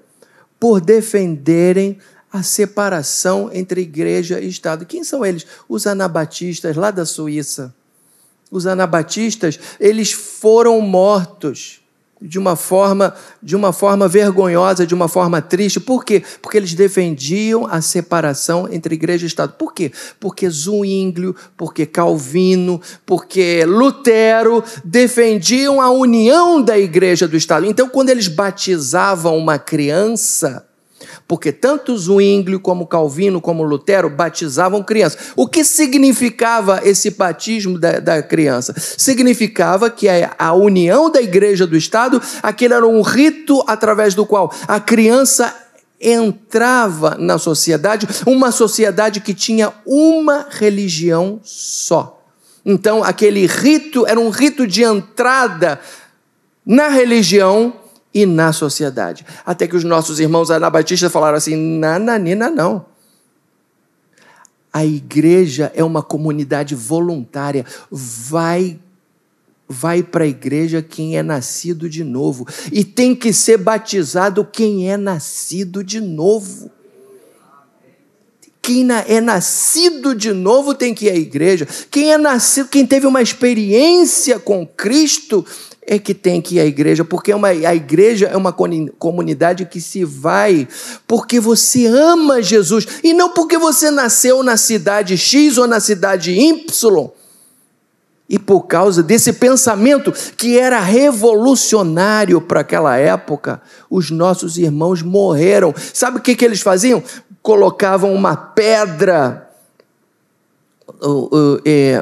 por 0.60 0.82
defenderem 0.82 1.98
a 2.32 2.44
separação 2.44 3.50
entre 3.52 3.82
igreja 3.82 4.40
e 4.40 4.48
Estado. 4.48 4.86
Quem 4.86 5.04
são 5.04 5.26
eles? 5.26 5.46
Os 5.68 5.88
anabatistas 5.88 6.76
lá 6.76 6.92
da 6.92 7.06
Suíça. 7.06 7.74
Os 8.52 8.66
anabatistas, 8.66 9.60
eles 9.80 10.12
foram 10.12 10.82
mortos 10.82 11.82
de 12.22 12.38
uma 12.38 12.56
forma 12.56 13.14
de 13.42 13.56
uma 13.56 13.72
forma 13.72 14.08
vergonhosa, 14.08 14.86
de 14.86 14.94
uma 14.94 15.08
forma 15.08 15.42
triste. 15.42 15.80
Por 15.80 16.04
quê? 16.04 16.24
Porque 16.42 16.58
eles 16.58 16.74
defendiam 16.74 17.66
a 17.66 17.82
separação 17.82 18.68
entre 18.72 18.96
igreja 18.96 19.26
e 19.26 19.28
Estado. 19.28 19.54
Por 19.54 19.74
quê? 19.74 19.92
Porque 20.20 20.50
Zwinglio, 20.50 21.36
porque 21.56 21.86
Calvino, 21.86 22.82
porque 23.06 23.64
Lutero 23.66 24.64
defendiam 24.84 25.80
a 25.80 25.90
união 25.90 26.62
da 26.62 26.78
igreja 26.78 27.28
do 27.28 27.38
Estado. 27.38 27.66
Então, 27.66 27.88
quando 27.88 28.10
eles 28.10 28.28
batizavam 28.28 29.38
uma 29.38 29.58
criança, 29.58 30.69
porque 31.30 31.52
tanto 31.52 31.96
Zwinglio 31.96 32.60
como 32.60 32.88
Calvino 32.88 33.40
como 33.40 33.62
Lutero 33.62 34.10
batizavam 34.10 34.82
crianças. 34.82 35.28
O 35.36 35.48
que 35.48 35.64
significava 35.64 36.82
esse 36.84 37.12
batismo 37.12 37.78
da, 37.78 38.00
da 38.00 38.24
criança? 38.24 38.74
Significava 38.98 39.92
que 39.92 40.10
a, 40.10 40.34
a, 40.40 40.54
união 40.54 41.08
da 41.08 41.22
igreja 41.22 41.68
do 41.68 41.78
Estado, 41.78 42.20
aquele 42.42 42.74
era 42.74 42.88
um 42.88 43.04
rito 43.04 43.64
através 43.68 44.16
do 44.16 44.26
qual 44.26 44.52
a 44.68 44.80
criança 44.80 45.56
entrava 46.02 47.16
na 47.20 47.38
sociedade, 47.38 48.08
uma 48.26 48.52
sociedade 48.52 49.20
que 49.20 49.36
tinha 49.36 49.72
uma 49.86 50.48
religião 50.50 51.40
só. 51.44 52.24
Então, 52.66 53.04
aquele 53.04 53.46
rito 53.46 54.04
era 54.08 54.20
um 54.20 54.32
rito 54.32 54.66
de 54.66 54.82
entrada 54.82 55.80
na 56.66 56.88
religião 56.88 57.74
e 58.14 58.26
na 58.26 58.52
sociedade. 58.52 59.26
Até 59.46 59.68
que 59.68 59.76
os 59.76 59.84
nossos 59.84 60.20
irmãos 60.20 60.52
anabatistas 60.52 61.12
falaram 61.12 61.38
assim: 61.38 61.56
nananina, 61.56 62.50
não. 62.50 62.86
A 64.72 64.86
igreja 64.86 65.72
é 65.76 65.84
uma 65.84 66.04
comunidade 66.04 66.76
voluntária. 66.76 67.66
Vai 67.92 68.80
vai 69.72 70.02
para 70.02 70.24
a 70.24 70.28
igreja 70.28 70.82
quem 70.82 71.16
é 71.16 71.22
nascido 71.22 71.88
de 71.88 72.04
novo. 72.04 72.48
E 72.72 72.84
tem 72.84 73.16
que 73.16 73.32
ser 73.32 73.58
batizado 73.58 74.44
quem 74.44 74.92
é 74.92 74.98
nascido 74.98 75.84
de 75.84 76.02
novo. 76.02 76.72
Quem 78.62 78.88
é 79.08 79.22
nascido 79.22 80.14
de 80.16 80.34
novo 80.34 80.74
tem 80.74 80.94
que 80.94 81.06
ir 81.06 81.12
à 81.12 81.16
igreja. 81.16 81.68
Quem 81.90 82.12
é 82.12 82.18
nascido, 82.18 82.68
quem 82.68 82.86
teve 82.86 83.08
uma 83.08 83.22
experiência 83.22 84.40
com 84.40 84.66
Cristo, 84.66 85.46
é 85.92 85.98
que 85.98 86.14
tem 86.14 86.40
que 86.40 86.58
ir 86.58 86.60
à 86.60 86.66
igreja, 86.66 87.04
porque 87.04 87.32
é 87.32 87.36
uma, 87.36 87.48
a 87.48 87.74
igreja 87.74 88.28
é 88.28 88.38
uma 88.38 88.54
comunidade 88.54 89.66
que 89.66 89.82
se 89.82 90.06
vai 90.06 90.68
porque 91.08 91.40
você 91.40 91.88
ama 91.88 92.44
Jesus 92.44 92.86
e 93.04 93.12
não 93.12 93.32
porque 93.32 93.58
você 93.58 93.90
nasceu 93.90 94.44
na 94.44 94.56
cidade 94.56 95.18
X 95.18 95.58
ou 95.58 95.66
na 95.66 95.80
cidade 95.80 96.32
Y. 96.32 97.10
E 98.30 98.38
por 98.38 98.68
causa 98.68 99.02
desse 99.02 99.34
pensamento 99.34 100.14
que 100.38 100.60
era 100.60 100.80
revolucionário 100.80 102.40
para 102.40 102.60
aquela 102.60 102.96
época, 102.96 103.60
os 103.90 104.12
nossos 104.12 104.60
irmãos 104.60 105.02
morreram. 105.02 105.74
Sabe 105.92 106.20
o 106.20 106.22
que, 106.22 106.36
que 106.36 106.46
eles 106.46 106.62
faziam? 106.62 107.02
Colocavam 107.42 108.14
uma 108.14 108.36
pedra 108.36 109.49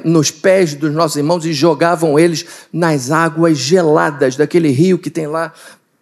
nos 0.04 0.32
pés 0.32 0.74
dos 0.74 0.92
nossos 0.94 1.18
irmãos 1.18 1.46
e 1.46 1.54
jogavam 1.54 2.18
eles 2.18 2.46
nas 2.72 3.12
águas 3.12 3.58
geladas 3.58 4.36
daquele 4.36 4.70
rio 4.70 4.98
que 4.98 5.10
tem 5.10 5.28
lá 5.28 5.54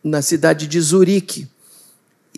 na 0.04 0.22
cidade 0.22 0.68
de 0.68 0.80
Zurique. 0.80 1.48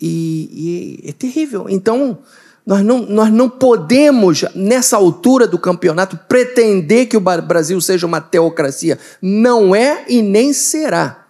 E, 0.01 1.01
e 1.03 1.09
é 1.09 1.11
terrível. 1.11 1.67
Então, 1.69 2.19
nós 2.65 2.83
não, 2.83 2.99
nós 2.99 3.31
não 3.31 3.49
podemos, 3.49 4.43
nessa 4.53 4.97
altura 4.97 5.47
do 5.47 5.57
campeonato, 5.57 6.19
pretender 6.27 7.07
que 7.07 7.15
o 7.15 7.21
Brasil 7.21 7.79
seja 7.79 8.05
uma 8.05 8.19
teocracia. 8.19 8.99
Não 9.21 9.73
é 9.73 10.05
e 10.09 10.21
nem 10.21 10.51
será. 10.51 11.27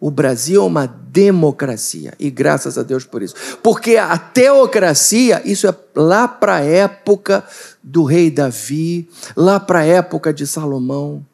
O 0.00 0.10
Brasil 0.10 0.62
é 0.62 0.64
uma 0.64 0.86
democracia 1.16 2.12
e 2.20 2.28
graças 2.28 2.76
a 2.76 2.82
Deus 2.82 3.06
por 3.06 3.22
isso. 3.22 3.34
Porque 3.62 3.96
a 3.96 4.18
teocracia, 4.18 5.40
isso 5.46 5.66
é 5.66 5.74
lá 5.94 6.28
para 6.28 6.56
a 6.56 6.60
época 6.60 7.42
do 7.82 8.04
rei 8.04 8.30
Davi, 8.30 9.08
lá 9.34 9.58
para 9.58 9.78
a 9.78 9.84
época 9.84 10.30
de 10.30 10.46
Salomão. 10.46 11.24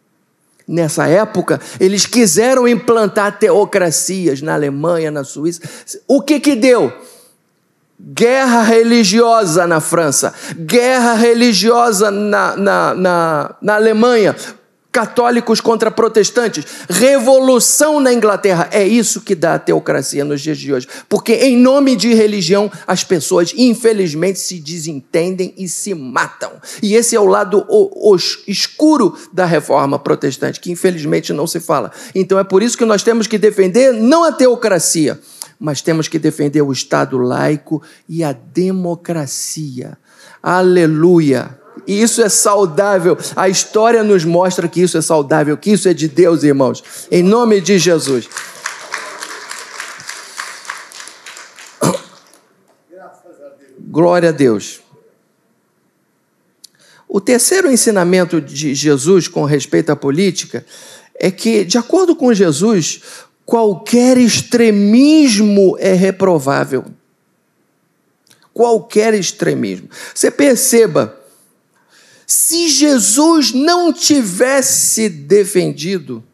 Nessa 0.69 1.09
época, 1.09 1.61
eles 1.81 2.07
quiseram 2.07 2.69
implantar 2.69 3.41
teocracias 3.41 4.41
na 4.41 4.55
Alemanha, 4.55 5.11
na 5.11 5.25
Suíça. 5.25 5.61
O 6.07 6.23
que 6.23 6.39
que 6.39 6.55
deu? 6.55 6.93
Guerra 7.99 8.63
religiosa 8.63 9.67
na 9.67 9.81
França, 9.81 10.33
guerra 10.57 11.15
religiosa 11.15 12.09
na, 12.13 12.57
na, 12.57 12.95
na, 12.95 13.55
na 13.61 13.75
Alemanha, 13.75 14.37
católicos 14.93 15.59
contra 15.59 15.91
protestantes, 15.91 16.67
revolução 16.89 17.99
na 17.99 18.13
Inglaterra. 18.13 18.69
É 18.71 18.87
isso 18.87 19.23
que 19.23 19.35
dá 19.35 19.55
a 19.55 19.59
teocracia 19.59 20.23
nos 20.23 20.43
dias 20.43 20.59
de 20.59 20.73
hoje. 20.73 20.87
Porque, 21.09 21.33
em 21.33 21.57
nome 21.57 21.97
de 21.97 22.13
religião, 22.13 22.71
as 22.87 23.03
pessoas, 23.03 23.55
infelizmente, 23.57 24.39
se 24.39 24.61
desentendem 24.61 25.55
e 25.57 25.67
se 25.67 25.95
matam. 25.95 26.53
E 26.83 26.95
esse 26.95 27.17
é 27.17 27.21
o 27.21 27.25
lado 27.25 27.67
escuro 28.47 29.17
da 29.33 29.47
reforma 29.47 29.99
protestante, 29.99 30.61
que 30.61 30.71
infelizmente 30.71 31.33
não 31.33 31.47
se 31.47 31.59
fala. 31.59 31.91
Então, 32.15 32.39
é 32.39 32.45
por 32.45 32.63
isso 32.63 32.77
que 32.77 32.85
nós 32.85 33.03
temos 33.03 33.27
que 33.27 33.39
defender 33.39 33.95
não 33.95 34.23
a 34.25 34.31
teocracia, 34.31 35.19
mas 35.59 35.81
temos 35.81 36.07
que 36.07 36.19
defender 36.19 36.61
o 36.61 36.73
Estado 36.73 37.17
laico 37.17 37.83
e 38.07 38.23
a 38.23 38.33
democracia. 38.33 39.97
Aleluia! 40.43 41.62
E 41.87 42.01
isso 42.01 42.23
é 42.23 42.29
saudável. 42.29 43.17
A 43.35 43.49
história 43.49 44.03
nos 44.03 44.25
mostra 44.25 44.69
que 44.69 44.81
isso 44.81 44.97
é 44.97 45.03
saudável, 45.03 45.57
que 45.57 45.71
isso 45.71 45.89
é 45.89 45.95
de 45.95 46.09
Deus, 46.09 46.43
irmãos. 46.43 46.83
Em 47.11 47.23
nome 47.23 47.61
de 47.61 47.79
Jesus. 47.79 48.29
Glória 53.79 54.31
a 54.31 54.33
Deus. 54.33 54.81
O 57.09 57.21
terceiro 57.21 57.71
ensinamento 57.71 58.41
de 58.41 58.75
Jesus 58.75 59.29
com 59.29 59.45
respeito 59.45 59.91
à 59.91 59.97
política 59.97 60.65
é 61.15 61.31
que, 61.31 61.63
de 61.63 61.77
acordo 61.77 62.17
com 62.17 62.33
Jesus, 62.33 63.03
qualquer 63.45 64.17
extremismo 64.17 65.77
é 65.79 65.93
reprovável. 65.93 66.87
Qualquer 68.55 69.13
extremismo. 69.13 69.91
Você 70.15 70.31
perceba 70.31 71.22
se 72.33 72.67
Jesus 72.67 73.53
não 73.53 73.93
tivesse 73.93 75.07
defendido, 75.07 76.25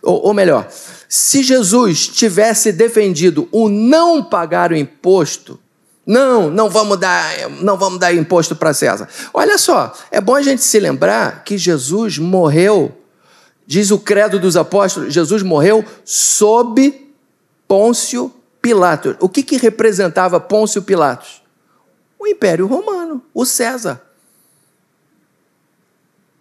ou, 0.00 0.26
ou 0.26 0.32
melhor, 0.32 0.68
se 1.08 1.42
Jesus 1.42 2.06
tivesse 2.06 2.70
defendido 2.70 3.48
o 3.50 3.68
não 3.68 4.22
pagar 4.22 4.70
o 4.70 4.76
imposto, 4.76 5.58
não, 6.06 6.48
não 6.48 6.70
vamos 6.70 7.00
dar, 7.00 7.50
não 7.60 7.76
vamos 7.76 7.98
dar 7.98 8.14
imposto 8.14 8.54
para 8.54 8.72
César. 8.72 9.08
Olha 9.34 9.58
só, 9.58 9.92
é 10.08 10.20
bom 10.20 10.36
a 10.36 10.42
gente 10.42 10.62
se 10.62 10.78
lembrar 10.78 11.42
que 11.42 11.58
Jesus 11.58 12.16
morreu, 12.16 12.96
diz 13.66 13.90
o 13.90 13.98
credo 13.98 14.38
dos 14.38 14.56
apóstolos, 14.56 15.12
Jesus 15.12 15.42
morreu 15.42 15.84
sob 16.04 17.12
Pôncio 17.66 18.32
Pilatos. 18.62 19.16
O 19.18 19.28
que, 19.28 19.42
que 19.42 19.56
representava 19.56 20.38
Pôncio 20.38 20.80
Pilatos? 20.80 21.42
O 22.20 22.26
Império 22.28 22.68
Romano, 22.68 23.20
o 23.34 23.44
César. 23.44 24.05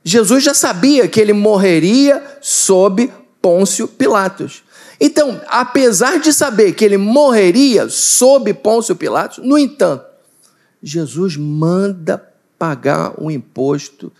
Jesus 0.08 0.44
já 0.44 0.54
sabia 0.54 1.08
que 1.08 1.20
ele 1.20 1.34
morreria 1.34 2.24
sob 2.39 3.12
Pôncio 3.41 3.88
Pilatos. 3.88 4.63
Então, 5.02 5.41
apesar 5.48 6.20
de 6.20 6.32
saber 6.32 6.74
que 6.74 6.86
ele 6.86 6.96
morreria 6.96 7.89
sob 7.89 8.54
Pôncio 8.54 8.96
Pilatos, 8.96 9.44
no 9.44 9.58
entanto, 9.58 10.06
Jesus 10.82 11.36
manda 11.36 12.24
pagar 12.60 13.20
um 13.20 13.32
imposto 13.32 14.13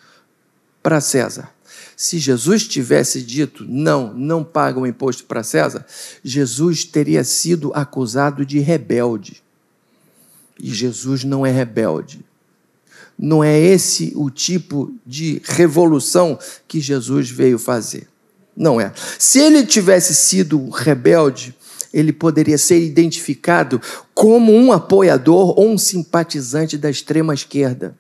para 0.82 1.00
César. 1.00 1.54
Se 1.96 2.18
Jesus 2.18 2.68
tivesse 2.68 3.22
dito, 3.22 3.64
não, 3.68 4.12
não 4.14 4.44
paga 4.44 4.80
um 4.80 4.88
imposto 4.88 5.24
para 5.26 5.44
César, 5.44 5.86
Jesus 6.24 6.84
teria 6.84 7.24
sido 7.24 7.72
acusado 7.76 8.44
de 8.44 8.60
rebelde. 8.60 9.44
E 10.60 10.74
Jesus 10.74 11.24
não 11.24 11.46
é 11.46 11.52
rebelde. 11.52 12.26
Não 13.18 13.44
é 13.44 13.58
esse 13.58 14.12
o 14.16 14.30
tipo 14.30 14.94
de 15.06 15.42
revolução 15.46 16.38
que 16.68 16.80
Jesus 16.80 17.30
veio 17.30 17.58
fazer. 17.58 18.08
Não 18.56 18.80
é. 18.80 18.92
Se 19.18 19.40
ele 19.40 19.66
tivesse 19.66 20.14
sido 20.14 20.70
rebelde, 20.70 21.56
ele 21.94 22.12
poderia 22.12 22.58
ser 22.58 22.82
identificado 22.82 23.82
como 24.14 24.54
um 24.54 24.72
apoiador 24.72 25.58
ou 25.58 25.70
um 25.70 25.78
simpatizante 25.78 26.78
da 26.78 26.90
extrema 26.90 27.34
esquerda. 27.34 27.96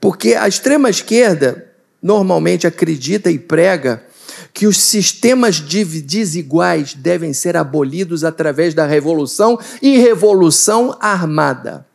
Porque 0.00 0.34
a 0.34 0.48
extrema 0.48 0.90
esquerda 0.90 1.70
normalmente 2.02 2.66
acredita 2.66 3.30
e 3.30 3.38
prega 3.38 4.04
que 4.52 4.66
os 4.66 4.78
sistemas 4.78 5.60
desiguais 5.60 6.94
devem 6.94 7.32
ser 7.32 7.56
abolidos 7.56 8.24
através 8.24 8.74
da 8.74 8.86
revolução 8.86 9.58
e 9.80 9.98
revolução 9.98 10.96
armada. 11.00 11.86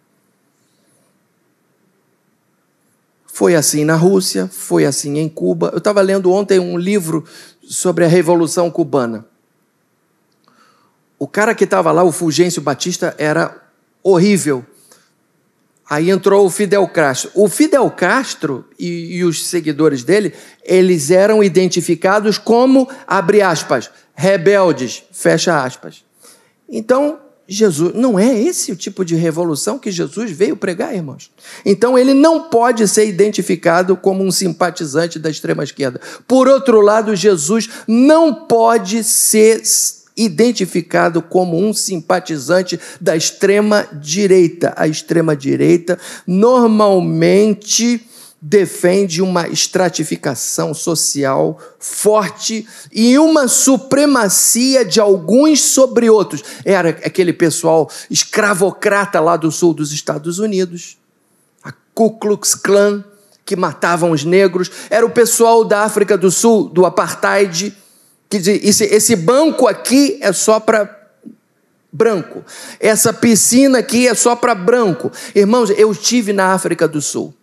Foi 3.38 3.54
assim 3.54 3.86
na 3.86 3.96
Rússia, 3.96 4.50
foi 4.52 4.84
assim 4.84 5.20
em 5.20 5.30
Cuba. 5.30 5.70
Eu 5.72 5.78
estava 5.78 6.02
lendo 6.02 6.32
ontem 6.32 6.60
um 6.60 6.76
livro 6.76 7.24
sobre 7.62 8.04
a 8.04 8.08
Revolução 8.08 8.72
Cubana. 8.72 9.28
O 11.20 11.28
cara 11.28 11.54
que 11.54 11.64
estava 11.64 11.92
lá, 11.92 12.02
o 12.02 12.12
Fulgêncio 12.12 12.64
Batista, 12.64 13.14
era 13.16 13.56
horrível. 14.02 14.66
Aí 15.88 16.10
entrou 16.10 16.48
o 16.48 16.50
Fidel 16.50 16.88
Castro. 16.88 17.30
O 17.36 17.48
Fidel 17.48 17.92
Castro 17.92 18.66
e, 18.80 19.18
e, 19.18 19.24
os 19.24 19.46
seguidores 19.46 20.04
dele, 20.04 20.34
eles 20.64 21.12
eram 21.12 21.44
identificados 21.44 22.40
como, 22.40 22.90
abre 23.06 23.44
aspas, 23.44 23.92
rebeldes, 24.16 25.04
fecha 25.12 25.64
aspas. 25.64 26.04
Então, 26.68 27.20
Jesus, 27.48 27.94
não 27.96 28.20
é 28.20 28.38
esse 28.38 28.74
o 28.74 28.76
tipo 28.76 29.06
de 29.06 29.16
revolução 29.16 29.80
que 29.80 29.90
Jesus 29.90 30.32
veio 30.32 30.58
pregar, 30.58 30.94
irmãos. 30.94 31.32
Então 31.66 31.98
ele 31.98 32.14
não 32.14 32.50
pode 32.50 32.86
ser 32.88 33.08
identificado 33.08 33.96
como 33.96 34.22
um 34.24 34.32
simpatizante 34.32 35.18
da 35.18 35.30
extrema 35.30 35.64
esquerda. 35.64 36.02
Por 36.28 36.48
outro 36.48 36.82
lado, 36.82 37.16
Jesus 37.16 37.70
não 37.88 38.34
pode 38.34 39.02
ser 39.04 39.62
identificado 40.18 41.22
como 41.22 41.58
um 41.58 41.74
simpatizante 41.74 42.78
da 43.00 43.16
extrema 43.16 43.88
direita. 43.94 44.74
A 44.76 44.88
extrema 44.88 45.36
direita 45.36 45.98
normalmente 46.26 48.02
defende 48.42 49.22
uma 49.22 49.48
estratificação 49.48 50.74
social 50.74 51.60
forte 51.80 52.68
e 52.92 53.18
uma 53.18 53.48
supremacia 53.48 54.86
de 54.86 55.00
alguns 55.00 55.62
sobre 55.62 56.10
outros. 56.10 56.44
Era 56.64 56.90
aquele 56.90 57.34
pessoal 57.34 57.90
escravocrata 58.10 59.20
lá 59.20 59.36
do 59.36 59.52
sul 59.52 59.74
dos 59.74 59.92
Estados 59.92 60.38
Unidos, 60.38 60.98
a 61.64 61.74
Ku 61.94 62.12
Klux 62.12 62.54
Klan, 62.54 63.04
que 63.44 63.56
matavam 63.56 64.12
os 64.12 64.24
negros, 64.24 64.70
era 64.90 65.06
o 65.06 65.10
pessoal 65.10 65.64
da 65.64 65.84
África 65.84 66.18
do 66.18 66.30
Sul, 66.30 66.70
do 66.70 66.86
apartheid, 66.86 67.76
que 68.30 68.38
dizia: 68.38 68.60
esse, 68.62 68.84
esse 68.84 69.16
banco 69.16 69.68
aqui 69.68 70.20
é 70.22 70.32
só 70.34 70.60
para 70.60 70.96
branco, 71.92 72.44
essa 72.80 73.14
piscina 73.14 73.80
aqui 73.80 74.08
é 74.08 74.14
só 74.14 74.36
para 74.36 74.54
branco. 74.54 75.10
Irmãos, 75.34 75.72
eu 75.72 75.92
estive 75.92 76.34
na 76.34 76.54
África 76.54 76.88
do 76.88 77.02
Sul. 77.02 77.34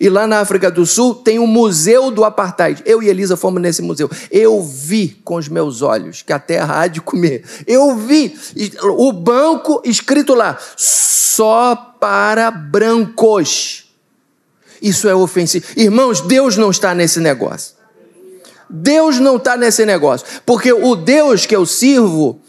E 0.00 0.08
lá 0.08 0.26
na 0.26 0.40
África 0.40 0.70
do 0.70 0.86
Sul 0.86 1.14
tem 1.14 1.38
o 1.38 1.46
Museu 1.46 2.10
do 2.10 2.24
Apartheid. 2.24 2.82
Eu 2.86 3.02
e 3.02 3.08
Elisa 3.08 3.36
fomos 3.36 3.60
nesse 3.60 3.82
museu. 3.82 4.10
Eu 4.30 4.62
vi 4.62 5.20
com 5.22 5.36
os 5.36 5.46
meus 5.46 5.82
olhos 5.82 6.22
que 6.22 6.32
a 6.32 6.38
terra 6.38 6.80
há 6.80 6.86
de 6.86 7.02
comer. 7.02 7.44
Eu 7.66 7.94
vi 7.94 8.34
o 8.82 9.12
banco 9.12 9.82
escrito 9.84 10.32
lá, 10.32 10.58
só 10.74 11.76
para 12.00 12.50
brancos. 12.50 13.92
Isso 14.80 15.06
é 15.06 15.14
ofensivo. 15.14 15.66
Irmãos, 15.76 16.22
Deus 16.22 16.56
não 16.56 16.70
está 16.70 16.94
nesse 16.94 17.20
negócio. 17.20 17.74
Deus 18.70 19.18
não 19.18 19.36
está 19.36 19.54
nesse 19.54 19.84
negócio. 19.84 20.26
Porque 20.46 20.72
o 20.72 20.96
Deus 20.96 21.44
que 21.44 21.54
eu 21.54 21.66
sirvo 21.66 22.40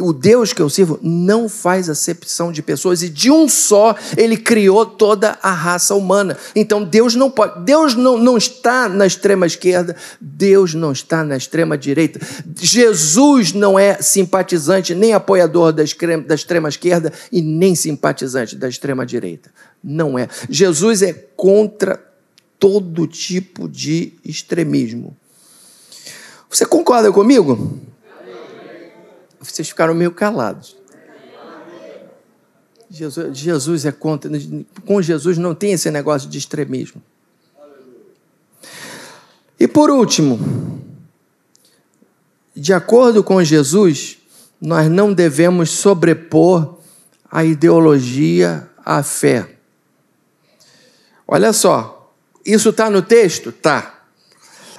o 0.00 0.12
Deus 0.12 0.52
que 0.52 0.60
eu 0.60 0.68
sirvo 0.68 0.98
não 1.00 1.48
faz 1.48 1.88
acepção 1.88 2.50
de 2.50 2.60
pessoas 2.60 3.02
e 3.02 3.08
de 3.08 3.30
um 3.30 3.48
só 3.48 3.94
ele 4.16 4.36
criou 4.36 4.84
toda 4.84 5.38
a 5.40 5.52
raça 5.52 5.94
humana. 5.94 6.36
Então 6.54 6.82
Deus 6.82 7.14
não 7.14 7.30
pode, 7.30 7.64
Deus 7.64 7.94
não, 7.94 8.18
não 8.18 8.36
está 8.36 8.88
na 8.88 9.06
extrema 9.06 9.46
esquerda, 9.46 9.94
Deus 10.20 10.74
não 10.74 10.90
está 10.90 11.22
na 11.22 11.36
extrema 11.36 11.78
direita. 11.78 12.18
Jesus 12.58 13.52
não 13.52 13.78
é 13.78 14.02
simpatizante 14.02 14.94
nem 14.94 15.12
apoiador 15.12 15.72
da 15.72 15.84
extrema, 15.84 16.22
da 16.22 16.34
extrema 16.34 16.68
esquerda 16.68 17.12
e 17.30 17.40
nem 17.40 17.74
simpatizante 17.74 18.56
da 18.56 18.68
extrema 18.68 19.06
direita. 19.06 19.50
Não 19.82 20.18
é. 20.18 20.28
Jesus 20.50 21.02
é 21.02 21.12
contra 21.36 22.04
todo 22.58 23.06
tipo 23.06 23.68
de 23.68 24.14
extremismo. 24.24 25.16
Você 26.50 26.64
concorda 26.64 27.12
comigo? 27.12 27.78
Vocês 29.52 29.68
ficaram 29.68 29.94
meio 29.94 30.10
calados. 30.10 30.76
Jesus, 32.90 33.36
Jesus 33.36 33.84
é 33.84 33.92
contra. 33.92 34.30
Com 34.84 35.02
Jesus 35.02 35.38
não 35.38 35.54
tem 35.54 35.72
esse 35.72 35.90
negócio 35.90 36.28
de 36.28 36.38
extremismo. 36.38 37.02
E 39.58 39.66
por 39.66 39.90
último, 39.90 40.38
de 42.54 42.72
acordo 42.72 43.24
com 43.24 43.42
Jesus, 43.42 44.18
nós 44.60 44.90
não 44.90 45.12
devemos 45.12 45.70
sobrepor 45.70 46.78
a 47.30 47.44
ideologia 47.44 48.68
à 48.84 49.02
fé. 49.02 49.56
Olha 51.26 51.52
só, 51.52 52.12
isso 52.44 52.68
está 52.68 52.88
no 52.88 53.02
texto? 53.02 53.50
Tá. 53.50 53.95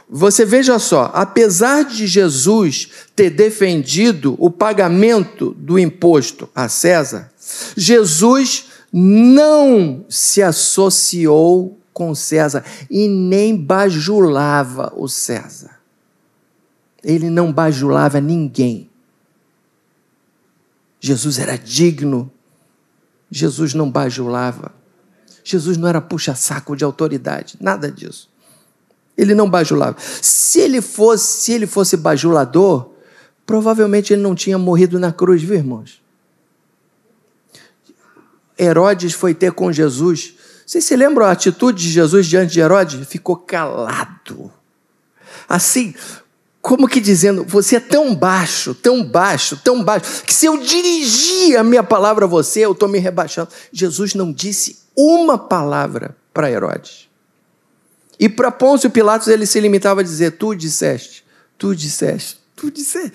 Você 0.09 0.45
veja 0.45 0.79
só, 0.79 1.11
apesar 1.13 1.83
de 1.83 2.07
Jesus 2.07 2.89
ter 3.15 3.29
defendido 3.29 4.35
o 4.39 4.49
pagamento 4.49 5.53
do 5.57 5.77
imposto 5.77 6.49
a 6.55 6.69
César, 6.69 7.31
Jesus 7.75 8.67
não 8.91 10.05
se 10.09 10.41
associou 10.41 11.77
com 11.91 12.15
César 12.15 12.63
e 12.89 13.07
nem 13.07 13.55
bajulava 13.57 14.93
o 14.95 15.09
César. 15.09 15.77
Ele 17.03 17.29
não 17.29 17.51
bajulava 17.51 18.21
ninguém. 18.21 18.89
Jesus 21.01 21.37
era 21.37 21.57
digno. 21.57 22.31
Jesus 23.29 23.73
não 23.73 23.91
bajulava. 23.91 24.71
Jesus 25.43 25.77
não 25.77 25.87
era 25.87 26.01
puxa-saco 26.01 26.75
de 26.75 26.83
autoridade, 26.83 27.57
nada 27.59 27.91
disso. 27.91 28.29
Ele 29.17 29.33
não 29.33 29.49
bajulava. 29.49 29.97
Se 29.99 30.59
ele 30.59 30.81
fosse, 30.81 31.41
se 31.41 31.53
ele 31.53 31.65
fosse 31.65 31.97
bajulador, 31.97 32.91
provavelmente 33.45 34.13
ele 34.13 34.21
não 34.21 34.35
tinha 34.35 34.57
morrido 34.57 34.99
na 34.99 35.11
cruz, 35.11 35.41
viu, 35.41 35.55
irmãos? 35.55 36.01
Herodes 38.59 39.13
foi 39.13 39.33
ter 39.33 39.51
com 39.51 39.71
Jesus. 39.71 40.35
Vocês 40.65 40.83
se 40.83 40.95
lembram 40.95 41.25
a 41.25 41.31
atitude 41.31 41.83
de 41.83 41.89
Jesus 41.89 42.27
diante 42.27 42.53
de 42.53 42.59
Herodes? 42.59 43.07
Ficou 43.07 43.35
calado. 43.35 44.51
Assim, 45.47 45.93
como 46.61 46.87
que 46.87 46.99
dizendo, 46.99 47.45
você 47.45 47.77
é 47.77 47.79
tão 47.79 48.13
baixo, 48.13 48.75
tão 48.75 49.03
baixo, 49.03 49.57
tão 49.63 49.83
baixo, 49.83 50.23
que 50.23 50.33
se 50.33 50.45
eu 50.45 50.57
dirigir 50.57 51.57
a 51.57 51.63
minha 51.63 51.83
palavra 51.83 52.25
a 52.25 52.27
você, 52.27 52.65
eu 52.65 52.73
estou 52.73 52.89
me 52.89 52.99
rebaixando. 52.99 53.49
Jesus 53.71 54.13
não 54.13 54.33
disse 54.33 54.79
uma 54.95 55.37
palavra 55.37 56.15
para 56.33 56.51
Herodes. 56.51 57.06
E 58.19 58.27
para 58.27 58.51
Pôncio 58.51 58.89
Pilatos 58.89 59.27
ele 59.27 59.45
se 59.45 59.59
limitava 59.59 60.01
a 60.01 60.03
dizer: 60.03 60.31
Tu 60.31 60.55
disseste, 60.55 61.23
tu 61.57 61.75
disseste, 61.75 62.39
tu 62.55 62.71
disseste. 62.71 63.13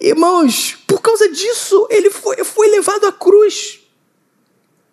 Irmãos, 0.00 0.76
por 0.86 1.00
causa 1.00 1.28
disso, 1.30 1.86
ele 1.88 2.10
foi, 2.10 2.42
foi 2.42 2.68
levado 2.68 3.06
à 3.06 3.12
cruz. 3.12 3.78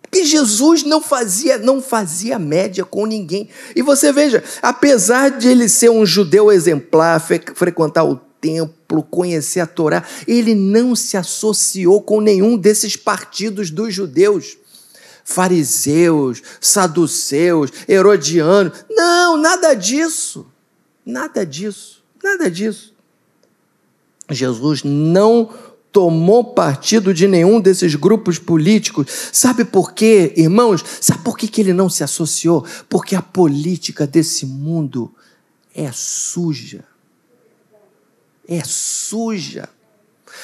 Porque 0.02 0.24
Jesus 0.24 0.82
não 0.82 1.00
fazia, 1.00 1.58
não 1.58 1.80
fazia 1.80 2.38
média 2.38 2.84
com 2.84 3.06
ninguém. 3.06 3.48
E 3.74 3.82
você 3.82 4.12
veja, 4.12 4.42
apesar 4.62 5.30
de 5.30 5.48
ele 5.48 5.68
ser 5.68 5.90
um 5.90 6.04
judeu 6.04 6.50
exemplar, 6.50 7.20
frequentar 7.54 8.04
o 8.04 8.16
templo, 8.40 9.02
conhecer 9.02 9.60
a 9.60 9.66
Torá, 9.66 10.04
ele 10.26 10.54
não 10.54 10.96
se 10.96 11.16
associou 11.16 12.02
com 12.02 12.20
nenhum 12.20 12.56
desses 12.56 12.96
partidos 12.96 13.70
dos 13.70 13.94
judeus 13.94 14.56
fariseus, 15.24 16.42
saduceus, 16.60 17.70
herodianos. 17.88 18.84
Não, 18.90 19.36
nada 19.36 19.74
disso. 19.74 20.46
Nada 21.04 21.44
disso. 21.44 22.02
Nada 22.22 22.50
disso. 22.50 22.94
Jesus 24.30 24.82
não 24.84 25.50
tomou 25.92 26.44
partido 26.44 27.12
de 27.12 27.26
nenhum 27.26 27.60
desses 27.60 27.94
grupos 27.94 28.38
políticos. 28.38 29.06
Sabe 29.32 29.64
por 29.64 29.92
quê, 29.92 30.32
irmãos? 30.36 30.84
Sabe 31.00 31.24
por 31.24 31.36
que, 31.36 31.48
que 31.48 31.60
ele 31.60 31.72
não 31.72 31.88
se 31.88 32.04
associou? 32.04 32.64
Porque 32.88 33.16
a 33.16 33.22
política 33.22 34.06
desse 34.06 34.46
mundo 34.46 35.12
é 35.74 35.90
suja. 35.92 36.84
É 38.46 38.62
suja. 38.64 39.68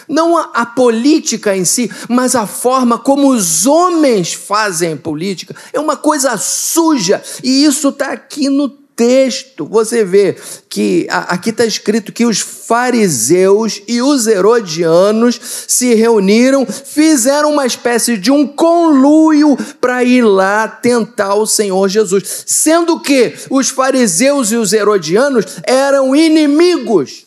Não 0.09 0.37
a, 0.37 0.51
a, 0.55 0.67
política 0.67 1.57
em 1.57 1.65
si, 1.65 1.91
mas 2.09 2.35
a 2.35 2.47
forma 2.47 2.99
como 2.99 3.29
os 3.29 3.67
homens 3.67 4.33
fazem 4.33 4.97
política 4.97 5.55
é 5.73 5.81
uma 5.81 5.97
coisa 5.97 6.37
suja. 6.37 7.23
E 7.43 7.65
isso 7.65 7.89
está 7.89 8.13
aqui 8.13 8.49
no 8.49 8.87
texto, 8.97 9.67
você 9.67 10.03
vê 10.03 10.35
que 10.71 11.07
aqui 11.11 11.51
está 11.51 11.67
escrito 11.67 12.13
que 12.13 12.25
os 12.25 12.41
fariseus 12.41 13.83
e 13.87 14.01
os 14.01 14.27
herodianos 14.27 15.39
se 15.69 15.95
reuniram, 15.95 16.67
fizeram 16.67 17.53
uma 17.53 17.67
espécie 17.67 18.17
de 18.17 18.31
um 18.31 18.47
conluio 18.47 19.55
para 19.81 20.03
ir 20.03 20.23
lá 20.23 20.67
tentar 20.67 21.35
o 21.35 21.47
Senhor 21.47 21.87
Jesus, 21.91 22.45
sendo 22.47 22.99
que 22.99 23.35
os 23.51 23.69
fariseus 23.69 24.51
e 24.51 24.57
os 24.57 24.73
herodianos 24.73 25.45
eram 25.65 26.17
inimigos. 26.17 27.26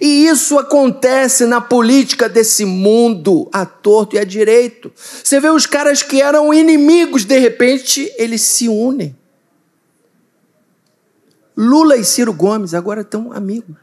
E 0.00 0.26
isso 0.26 0.58
acontece 0.58 1.46
na 1.46 1.60
política 1.60 2.28
desse 2.28 2.64
mundo, 2.64 3.48
a 3.52 3.66
torto 3.66 4.16
e 4.16 4.18
a 4.18 4.24
direito. 4.24 4.92
Você 4.96 5.38
vê 5.38 5.50
os 5.50 5.66
caras 5.66 6.02
que 6.02 6.20
eram 6.20 6.52
inimigos, 6.52 7.24
de 7.24 7.38
repente, 7.38 8.12
eles 8.16 8.42
se 8.42 8.68
unem. 8.68 9.16
Lula 11.56 11.96
e 11.96 12.04
Ciro 12.04 12.32
Gomes 12.32 12.74
agora 12.74 13.02
estão 13.02 13.32
amigos. 13.32 13.76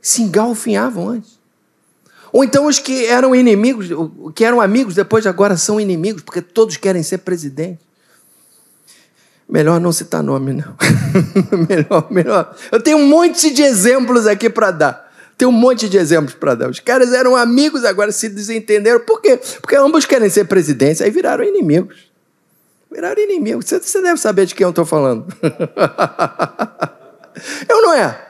Se 0.00 0.22
engalfinhavam 0.22 1.08
antes. 1.08 1.40
Ou 2.32 2.44
então 2.44 2.66
os 2.66 2.78
que 2.78 3.06
eram 3.06 3.34
inimigos, 3.34 3.88
que 4.34 4.44
eram 4.44 4.60
amigos, 4.60 4.94
depois 4.94 5.26
agora 5.26 5.56
são 5.56 5.80
inimigos, 5.80 6.22
porque 6.22 6.42
todos 6.42 6.76
querem 6.76 7.02
ser 7.02 7.18
presidente. 7.18 7.85
Melhor 9.48 9.80
não 9.80 9.92
citar 9.92 10.22
nome, 10.22 10.52
não. 10.52 10.74
melhor, 11.68 12.10
melhor. 12.10 12.56
Eu 12.72 12.80
tenho 12.80 12.98
um 12.98 13.06
monte 13.06 13.52
de 13.52 13.62
exemplos 13.62 14.26
aqui 14.26 14.50
para 14.50 14.72
dar. 14.72 15.06
Tem 15.38 15.46
um 15.46 15.52
monte 15.52 15.88
de 15.88 15.96
exemplos 15.96 16.34
para 16.34 16.54
dar. 16.54 16.68
Os 16.68 16.80
caras 16.80 17.12
eram 17.12 17.36
amigos, 17.36 17.84
agora 17.84 18.10
se 18.10 18.28
desentenderam. 18.28 19.00
Por 19.00 19.20
quê? 19.20 19.38
Porque 19.60 19.76
ambos 19.76 20.04
querem 20.04 20.28
ser 20.28 20.46
presidentes, 20.46 21.00
aí 21.00 21.10
viraram 21.10 21.44
inimigos. 21.44 22.10
Viraram 22.90 23.22
inimigo. 23.22 23.62
Você, 23.62 23.78
você 23.78 24.02
deve 24.02 24.18
saber 24.18 24.46
de 24.46 24.54
quem 24.54 24.64
eu 24.64 24.70
estou 24.70 24.84
falando. 24.84 25.32
eu 27.68 27.82
não 27.82 27.92
é? 27.92 28.20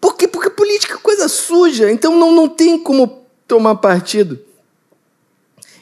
Porque, 0.00 0.28
porque 0.28 0.50
política 0.50 0.94
é 0.94 0.98
coisa 0.98 1.28
suja, 1.28 1.90
então 1.90 2.16
não, 2.16 2.32
não 2.32 2.48
tem 2.48 2.78
como 2.78 3.26
tomar 3.48 3.76
partido. 3.76 4.38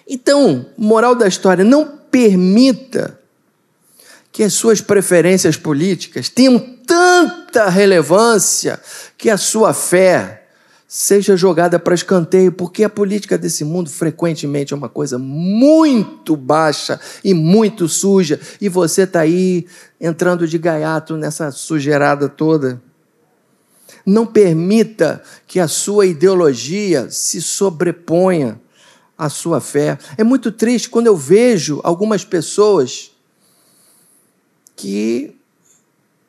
Então, 0.08 0.66
moral 0.78 1.14
da 1.14 1.26
história, 1.26 1.64
não 1.64 1.98
permita 2.10 3.20
que 4.32 4.42
as 4.42 4.54
suas 4.54 4.80
preferências 4.80 5.58
políticas 5.58 6.30
tenham 6.30 6.58
tanta 6.58 7.68
relevância 7.68 8.80
que 9.18 9.28
a 9.28 9.36
sua 9.36 9.74
fé 9.74 10.38
seja 10.88 11.36
jogada 11.36 11.78
para 11.78 11.94
escanteio, 11.94 12.52
porque 12.52 12.84
a 12.84 12.88
política 12.88 13.38
desse 13.38 13.64
mundo 13.64 13.88
frequentemente 13.88 14.74
é 14.74 14.76
uma 14.76 14.88
coisa 14.88 15.18
muito 15.18 16.36
baixa 16.36 16.98
e 17.22 17.32
muito 17.32 17.88
suja, 17.88 18.40
e 18.60 18.68
você 18.68 19.02
está 19.02 19.20
aí 19.20 19.66
entrando 20.00 20.46
de 20.46 20.58
gaiato 20.58 21.16
nessa 21.16 21.50
sujeirada 21.50 22.28
toda. 22.28 22.82
Não 24.04 24.26
permita 24.26 25.22
que 25.46 25.60
a 25.60 25.68
sua 25.68 26.06
ideologia 26.06 27.08
se 27.10 27.40
sobreponha 27.40 28.60
à 29.16 29.28
sua 29.28 29.60
fé. 29.60 29.96
É 30.18 30.24
muito 30.24 30.50
triste 30.50 30.90
quando 30.90 31.06
eu 31.06 31.16
vejo 31.16 31.80
algumas 31.84 32.24
pessoas 32.24 33.11
que 34.76 35.36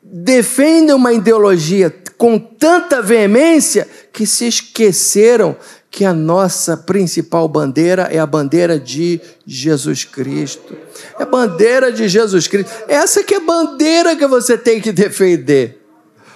defendem 0.02 0.94
uma 0.94 1.12
ideologia 1.12 1.94
com 2.16 2.38
tanta 2.38 3.02
veemência 3.02 3.88
que 4.12 4.26
se 4.26 4.46
esqueceram 4.46 5.56
que 5.90 6.04
a 6.04 6.12
nossa 6.12 6.76
principal 6.76 7.48
bandeira 7.48 8.08
é 8.10 8.18
a 8.18 8.26
bandeira 8.26 8.80
de 8.80 9.20
Jesus 9.46 10.04
Cristo. 10.04 10.76
É 11.18 11.22
a 11.22 11.26
bandeira 11.26 11.92
de 11.92 12.08
Jesus 12.08 12.48
Cristo. 12.48 12.72
Essa 12.88 13.22
que 13.22 13.34
é 13.34 13.36
a 13.36 13.40
bandeira 13.40 14.16
que 14.16 14.26
você 14.26 14.58
tem 14.58 14.80
que 14.80 14.90
defender. 14.90 15.80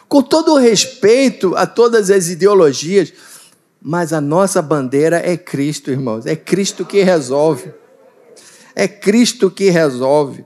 Com 0.09 0.23
todo 0.23 0.53
o 0.53 0.59
respeito 0.59 1.57
a 1.57 1.67
todas 1.67 2.11
as 2.11 2.29
ideologias, 2.29 3.13
mas 3.83 4.13
a 4.13 4.21
nossa 4.21 4.63
bandeira 4.63 5.21
é 5.25 5.37
Cristo, 5.37 5.91
irmãos. 5.91 6.25
É 6.25 6.37
Cristo 6.37 6.85
que 6.85 7.03
resolve. 7.03 7.73
É 8.75 8.87
Cristo 8.87 9.51
que 9.51 9.71
resolve. 9.71 10.45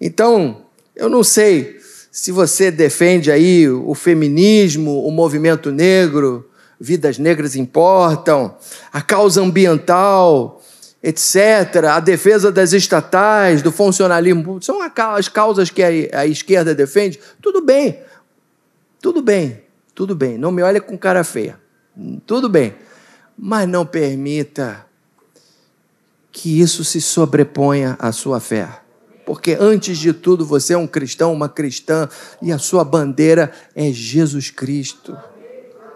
Então, 0.00 0.64
eu 0.94 1.08
não 1.08 1.24
sei 1.24 1.78
se 2.10 2.32
você 2.32 2.70
defende 2.70 3.30
aí 3.30 3.68
o 3.68 3.94
feminismo, 3.94 5.04
o 5.04 5.10
movimento 5.10 5.70
negro, 5.70 6.48
vidas 6.80 7.18
negras 7.18 7.56
importam, 7.56 8.56
a 8.92 9.02
causa 9.02 9.40
ambiental, 9.42 10.62
etc., 11.02 11.84
a 11.90 12.00
defesa 12.00 12.50
das 12.50 12.72
estatais, 12.72 13.62
do 13.62 13.70
funcionalismo, 13.70 14.60
são 14.62 14.80
as 14.82 15.28
causas 15.28 15.70
que 15.70 15.82
a 16.12 16.26
esquerda 16.26 16.74
defende, 16.74 17.20
tudo 17.40 17.60
bem, 17.60 18.00
tudo 19.00 19.22
bem, 19.22 19.62
tudo 19.94 20.14
bem, 20.14 20.38
não 20.38 20.50
me 20.50 20.62
olhe 20.62 20.80
com 20.80 20.96
cara 20.96 21.22
feia, 21.22 21.58
tudo 22.26 22.48
bem, 22.48 22.74
mas 23.36 23.68
não 23.68 23.84
permita 23.84 24.86
que 26.32 26.60
isso 26.60 26.84
se 26.84 27.00
sobreponha 27.00 27.96
à 28.00 28.12
sua 28.12 28.40
fé 28.40 28.68
porque 29.28 29.58
antes 29.60 29.98
de 29.98 30.14
tudo 30.14 30.42
você 30.42 30.72
é 30.72 30.78
um 30.78 30.86
cristão, 30.86 31.34
uma 31.34 31.50
cristã, 31.50 32.08
e 32.40 32.50
a 32.50 32.56
sua 32.56 32.82
bandeira 32.82 33.52
é 33.76 33.92
Jesus 33.92 34.50
Cristo. 34.50 35.14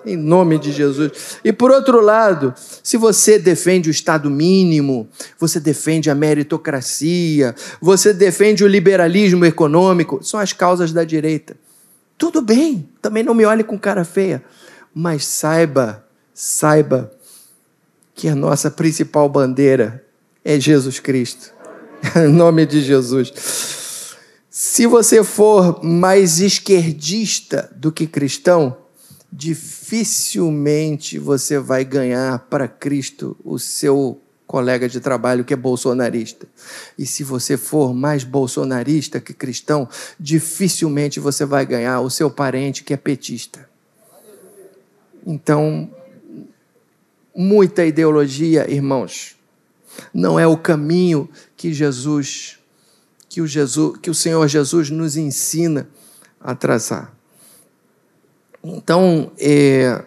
Em 0.04 0.18
nome 0.18 0.58
de 0.58 0.70
Jesus. 0.70 1.38
E 1.42 1.50
por 1.50 1.70
outro 1.70 2.02
lado, 2.02 2.52
se 2.82 2.98
você 2.98 3.38
defende 3.38 3.88
o 3.88 3.90
Estado 3.90 4.30
mínimo, 4.30 5.08
você 5.38 5.58
defende 5.58 6.10
a 6.10 6.14
meritocracia, 6.14 7.54
você 7.80 8.12
defende 8.12 8.64
o 8.64 8.68
liberalismo 8.68 9.46
econômico, 9.46 10.22
são 10.22 10.38
as 10.38 10.52
causas 10.52 10.92
da 10.92 11.02
direita. 11.02 11.56
Tudo 12.18 12.42
bem, 12.42 12.86
também 13.00 13.22
não 13.22 13.32
me 13.32 13.46
olhe 13.46 13.64
com 13.64 13.78
cara 13.78 14.04
feia, 14.04 14.44
mas 14.94 15.24
saiba, 15.24 16.04
saiba 16.34 17.10
que 18.14 18.28
a 18.28 18.34
nossa 18.34 18.70
principal 18.70 19.26
bandeira 19.26 20.04
é 20.44 20.60
Jesus 20.60 21.00
Cristo. 21.00 21.51
em 22.16 22.28
nome 22.28 22.66
de 22.66 22.80
Jesus. 22.80 23.32
Se 24.50 24.86
você 24.86 25.24
for 25.24 25.82
mais 25.82 26.40
esquerdista 26.40 27.70
do 27.74 27.90
que 27.90 28.06
cristão, 28.06 28.76
dificilmente 29.32 31.18
você 31.18 31.58
vai 31.58 31.84
ganhar 31.84 32.38
para 32.50 32.68
Cristo 32.68 33.36
o 33.44 33.58
seu 33.58 34.20
colega 34.46 34.88
de 34.88 35.00
trabalho 35.00 35.44
que 35.44 35.54
é 35.54 35.56
bolsonarista. 35.56 36.46
E 36.98 37.06
se 37.06 37.24
você 37.24 37.56
for 37.56 37.94
mais 37.94 38.24
bolsonarista 38.24 39.20
que 39.20 39.32
cristão, 39.32 39.88
dificilmente 40.20 41.18
você 41.18 41.46
vai 41.46 41.64
ganhar 41.64 42.00
o 42.00 42.10
seu 42.10 42.30
parente 42.30 42.84
que 42.84 42.92
é 42.92 42.96
petista. 42.96 43.66
Então, 45.26 45.90
muita 47.34 47.86
ideologia, 47.86 48.70
irmãos, 48.70 49.36
não 50.12 50.38
é 50.38 50.46
o 50.46 50.56
caminho 50.56 51.28
que 51.56 51.72
Jesus, 51.72 52.58
que 53.28 53.40
o, 53.40 53.46
Jesus, 53.46 53.98
que 54.00 54.10
o 54.10 54.14
Senhor 54.14 54.46
Jesus 54.48 54.90
nos 54.90 55.16
ensina 55.16 55.88
a 56.40 56.54
traçar. 56.54 57.14
Então, 58.62 59.32
é, 59.38 60.04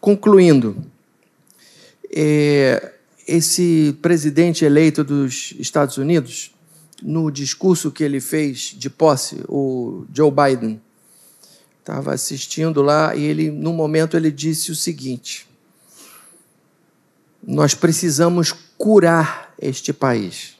concluindo, 0.00 0.76
é, 2.14 2.92
esse 3.26 3.96
presidente 4.02 4.64
eleito 4.64 5.02
dos 5.02 5.54
Estados 5.58 5.96
Unidos, 5.96 6.52
no 7.02 7.30
discurso 7.30 7.90
que 7.90 8.04
ele 8.04 8.20
fez 8.20 8.74
de 8.76 8.90
posse, 8.90 9.42
o 9.48 10.04
Joe 10.12 10.30
Biden, 10.30 10.80
estava 11.80 12.12
assistindo 12.12 12.80
lá 12.80 13.14
e 13.14 13.22
ele, 13.24 13.50
no 13.50 13.72
momento, 13.72 14.16
ele 14.16 14.30
disse 14.30 14.70
o 14.70 14.76
seguinte: 14.76 15.48
nós 17.44 17.74
precisamos 17.74 18.52
curar 18.82 19.54
este 19.60 19.92
país. 19.92 20.56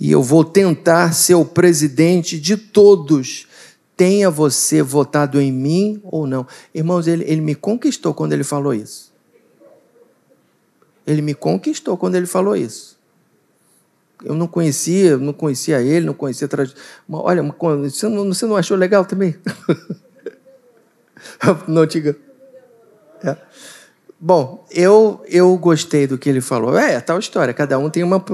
E 0.00 0.10
eu 0.10 0.20
vou 0.20 0.44
tentar 0.44 1.12
ser 1.12 1.36
o 1.36 1.44
presidente 1.44 2.40
de 2.40 2.56
todos. 2.56 3.46
Tenha 3.96 4.28
você 4.28 4.82
votado 4.82 5.40
em 5.40 5.52
mim 5.52 6.00
ou 6.02 6.26
não. 6.26 6.44
Irmãos, 6.74 7.06
ele, 7.06 7.22
ele 7.22 7.40
me 7.40 7.54
conquistou 7.54 8.12
quando 8.12 8.32
ele 8.32 8.42
falou 8.42 8.74
isso. 8.74 9.12
Ele 11.06 11.22
me 11.22 11.34
conquistou 11.34 11.96
quando 11.96 12.16
ele 12.16 12.26
falou 12.26 12.56
isso. 12.56 12.98
eu 14.24 14.34
não 14.34 14.48
conhecia, 14.48 15.16
não 15.18 15.32
conhecia 15.32 15.80
ele, 15.80 16.04
não 16.04 16.14
conhecia 16.14 16.46
a 16.46 16.48
tradição. 16.48 16.82
Olha, 17.12 17.44
você 17.44 18.08
não, 18.08 18.26
você 18.26 18.44
não 18.44 18.56
achou 18.56 18.76
legal 18.76 19.04
também? 19.04 19.36
não, 21.68 21.86
diga. 21.86 22.16
É. 23.22 23.36
Bom, 24.20 24.66
eu, 24.70 25.22
eu 25.28 25.56
gostei 25.56 26.06
do 26.06 26.18
que 26.18 26.28
ele 26.28 26.40
falou. 26.40 26.76
É, 26.76 26.94
é 26.94 27.00
tal 27.00 27.18
história, 27.18 27.54
cada 27.54 27.78
um 27.78 27.88
tem 27.88 28.02
uma. 28.02 28.24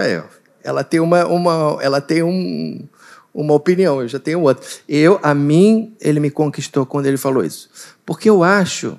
É, 0.00 0.22
ela 0.62 0.84
tem 0.84 1.00
uma, 1.00 1.26
uma, 1.26 1.78
ela 1.80 2.00
tem 2.00 2.22
um, 2.22 2.86
uma 3.34 3.54
opinião, 3.54 4.00
eu 4.00 4.08
já 4.08 4.18
tenho 4.18 4.40
outra. 4.42 4.64
Eu, 4.88 5.18
a 5.22 5.34
mim, 5.34 5.94
ele 6.00 6.20
me 6.20 6.30
conquistou 6.30 6.86
quando 6.86 7.06
ele 7.06 7.16
falou 7.16 7.44
isso. 7.44 7.68
Porque 8.06 8.30
eu 8.30 8.44
acho 8.44 8.96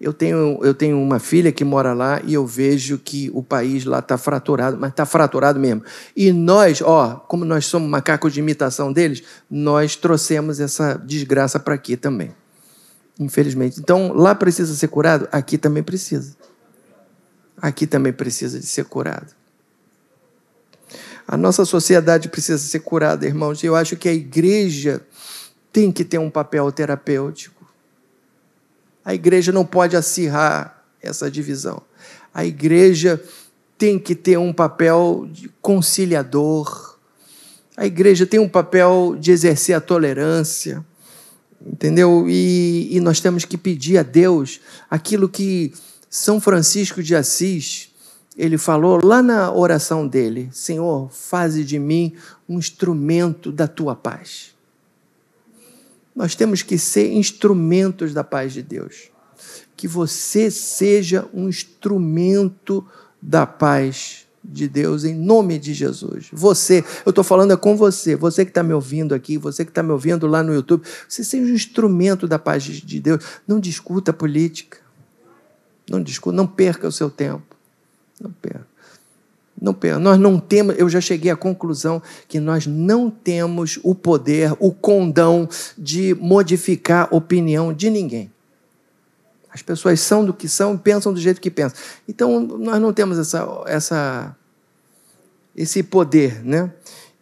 eu 0.00 0.14
tenho, 0.14 0.58
eu 0.62 0.72
tenho 0.72 0.98
uma 0.98 1.18
filha 1.18 1.52
que 1.52 1.62
mora 1.62 1.92
lá 1.92 2.22
e 2.24 2.32
eu 2.32 2.46
vejo 2.46 2.96
que 2.96 3.30
o 3.34 3.42
país 3.42 3.84
lá 3.84 3.98
está 3.98 4.16
fraturado, 4.16 4.78
mas 4.80 4.90
está 4.90 5.04
fraturado 5.04 5.60
mesmo. 5.60 5.82
E 6.16 6.32
nós, 6.32 6.80
ó, 6.80 7.16
como 7.28 7.44
nós 7.44 7.66
somos 7.66 7.90
macacos 7.90 8.32
de 8.32 8.40
imitação 8.40 8.90
deles, 8.90 9.22
nós 9.50 9.96
trouxemos 9.96 10.58
essa 10.58 10.94
desgraça 10.94 11.60
para 11.60 11.74
aqui 11.74 11.98
também. 11.98 12.32
Infelizmente. 13.20 13.78
Então, 13.78 14.12
lá 14.12 14.34
precisa 14.34 14.74
ser 14.74 14.88
curado, 14.88 15.28
aqui 15.30 15.56
também 15.56 15.82
precisa. 15.82 16.34
Aqui 17.56 17.86
também 17.86 18.12
precisa 18.12 18.58
de 18.58 18.66
ser 18.66 18.86
curado. 18.86 19.32
A 21.28 21.36
nossa 21.36 21.64
sociedade 21.64 22.28
precisa 22.28 22.58
ser 22.58 22.80
curada, 22.80 23.24
irmãos. 23.24 23.62
Eu 23.62 23.76
acho 23.76 23.94
que 23.96 24.08
a 24.08 24.12
igreja 24.12 25.00
tem 25.72 25.92
que 25.92 26.04
ter 26.04 26.18
um 26.18 26.30
papel 26.30 26.72
terapêutico 26.72 27.60
a 29.04 29.14
igreja 29.14 29.50
não 29.50 29.64
pode 29.64 29.96
acirrar 29.96 30.84
essa 31.02 31.30
divisão. 31.30 31.82
A 32.32 32.44
igreja 32.44 33.20
tem 33.78 33.98
que 33.98 34.14
ter 34.14 34.36
um 34.38 34.52
papel 34.52 35.28
conciliador. 35.60 36.98
A 37.76 37.86
igreja 37.86 38.26
tem 38.26 38.38
um 38.38 38.48
papel 38.48 39.16
de 39.18 39.32
exercer 39.32 39.74
a 39.74 39.80
tolerância, 39.80 40.84
entendeu? 41.64 42.26
E, 42.28 42.88
e 42.90 43.00
nós 43.00 43.20
temos 43.20 43.44
que 43.44 43.58
pedir 43.58 43.98
a 43.98 44.02
Deus 44.02 44.60
aquilo 44.90 45.28
que 45.28 45.72
São 46.08 46.40
Francisco 46.40 47.02
de 47.02 47.14
Assis 47.14 47.90
ele 48.36 48.56
falou 48.56 49.04
lá 49.04 49.22
na 49.22 49.52
oração 49.52 50.06
dele: 50.06 50.48
Senhor, 50.52 51.10
faze 51.10 51.64
de 51.64 51.78
mim 51.78 52.14
um 52.48 52.58
instrumento 52.58 53.52
da 53.52 53.68
tua 53.68 53.94
paz. 53.94 54.54
Nós 56.14 56.34
temos 56.34 56.62
que 56.62 56.78
ser 56.78 57.12
instrumentos 57.12 58.14
da 58.14 58.24
paz 58.24 58.52
de 58.52 58.62
Deus. 58.62 59.10
Que 59.76 59.88
você 59.88 60.50
seja 60.50 61.28
um 61.32 61.48
instrumento 61.48 62.86
da 63.20 63.46
paz 63.46 64.19
de 64.42 64.68
Deus 64.68 65.04
em 65.04 65.14
nome 65.14 65.58
de 65.58 65.74
Jesus. 65.74 66.28
Você, 66.32 66.84
eu 67.04 67.10
estou 67.10 67.22
falando 67.22 67.52
é 67.52 67.56
com 67.56 67.76
você, 67.76 68.16
você 68.16 68.44
que 68.44 68.50
está 68.50 68.62
me 68.62 68.72
ouvindo 68.72 69.14
aqui, 69.14 69.36
você 69.36 69.64
que 69.64 69.70
está 69.70 69.82
me 69.82 69.92
ouvindo 69.92 70.26
lá 70.26 70.42
no 70.42 70.54
YouTube, 70.54 70.82
você 71.08 71.22
seja 71.22 71.44
um 71.44 71.54
instrumento 71.54 72.26
da 72.26 72.38
paz 72.38 72.62
de 72.62 73.00
Deus. 73.00 73.24
Não 73.46 73.60
discuta 73.60 74.12
política. 74.12 74.78
Não 75.88 76.02
discuta, 76.02 76.36
não 76.36 76.46
perca 76.46 76.88
o 76.88 76.92
seu 76.92 77.10
tempo. 77.10 77.56
Não 78.20 78.30
perca. 78.30 78.70
Não, 79.60 79.76
nós 80.00 80.18
não 80.18 80.40
temos, 80.40 80.78
eu 80.78 80.88
já 80.88 81.02
cheguei 81.02 81.30
à 81.30 81.36
conclusão 81.36 82.02
que 82.26 82.40
nós 82.40 82.66
não 82.66 83.10
temos 83.10 83.78
o 83.82 83.94
poder, 83.94 84.56
o 84.58 84.72
condão 84.72 85.46
de 85.76 86.14
modificar 86.14 87.08
a 87.10 87.16
opinião 87.16 87.72
de 87.72 87.90
ninguém. 87.90 88.30
As 89.52 89.62
pessoas 89.62 90.00
são 90.00 90.24
do 90.24 90.32
que 90.32 90.48
são 90.48 90.74
e 90.74 90.78
pensam 90.78 91.12
do 91.12 91.20
jeito 91.20 91.40
que 91.40 91.50
pensam. 91.50 91.78
Então, 92.08 92.40
nós 92.40 92.80
não 92.80 92.92
temos 92.92 93.18
essa, 93.18 93.46
essa, 93.66 94.36
esse 95.56 95.82
poder, 95.82 96.44
né? 96.44 96.70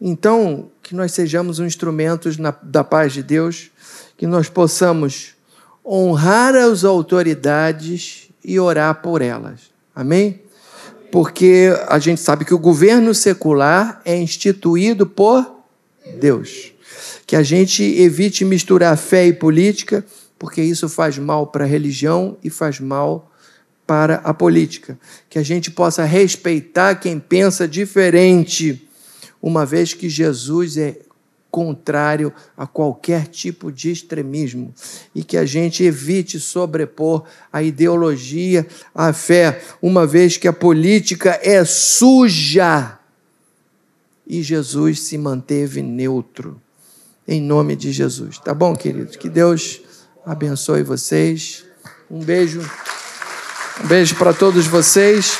Então, 0.01 0.71
que 0.83 0.95
nós 0.95 1.13
sejamos 1.13 1.59
instrumentos 1.59 2.37
na, 2.37 2.55
da 2.63 2.85
paz 2.85 3.13
de 3.13 3.23
Deus, 3.23 3.71
que 4.17 4.27
nós 4.27 4.49
possamos 4.49 5.35
honrar 5.85 6.55
as 6.55 6.85
autoridades 6.85 8.29
e 8.45 8.61
orar 8.61 9.03
por 9.03 9.23
elas. 9.23 9.71
Amém? 9.95 10.43
porque 11.11 11.73
a 11.89 11.99
gente 11.99 12.21
sabe 12.21 12.45
que 12.45 12.55
o 12.55 12.59
governo 12.59 13.15
secular 13.15 14.01
é 14.05 14.17
instituído 14.17 15.07
por 15.07 15.45
Deus. 16.19 16.73
Que 17.27 17.37
a 17.37 17.43
gente 17.43 17.83
evite 17.83 18.45
misturar 18.45 18.97
fé 18.97 19.27
e 19.27 19.33
política, 19.33 20.05
porque 20.39 20.63
isso 20.63 20.89
faz 20.89 21.19
mal 21.19 21.47
para 21.47 21.65
a 21.65 21.67
religião 21.67 22.37
e 22.43 22.51
faz 22.51 22.79
mal 22.79 23.31
para 23.87 24.17
a 24.17 24.35
política. 24.35 24.99
Que 25.29 25.39
a 25.39 25.43
gente 25.43 25.71
possa 25.71 26.05
respeitar 26.05 26.97
quem 26.97 27.19
pensa 27.19 27.67
diferente, 27.67 28.87
uma 29.41 29.65
vez 29.65 29.95
que 29.95 30.09
Jesus 30.09 30.77
é 30.77 30.99
contrário 31.51 32.33
a 32.57 32.67
qualquer 32.67 33.27
tipo 33.27 33.73
de 33.73 33.91
extremismo 33.91 34.75
e 35.15 35.25
que 35.25 35.37
a 35.37 35.47
gente 35.47 35.83
evite 35.83 36.39
sobrepor 36.39 37.25
a 37.51 37.63
ideologia 37.63 38.67
à 38.95 39.13
fé, 39.13 39.63
uma 39.81 40.07
vez 40.07 40.37
que 40.37 40.47
a 40.47 40.53
política 40.53 41.41
é 41.43 41.65
suja 41.65 42.99
e 44.27 44.43
Jesus 44.43 45.01
se 45.01 45.17
manteve 45.17 45.81
neutro. 45.83 46.61
Em 47.27 47.41
nome 47.41 47.75
de 47.75 47.93
Jesus. 47.93 48.39
Tá 48.39 48.53
bom, 48.53 48.77
queridos? 48.77 49.17
Que 49.17 49.29
Deus 49.29 49.81
abençoe 50.25 50.83
vocês. 50.83 51.65
Um 52.11 52.21
beijo. 52.21 52.61
Um 53.83 53.87
beijo 53.87 54.15
para 54.17 54.33
todos 54.33 54.67
vocês. 54.67 55.39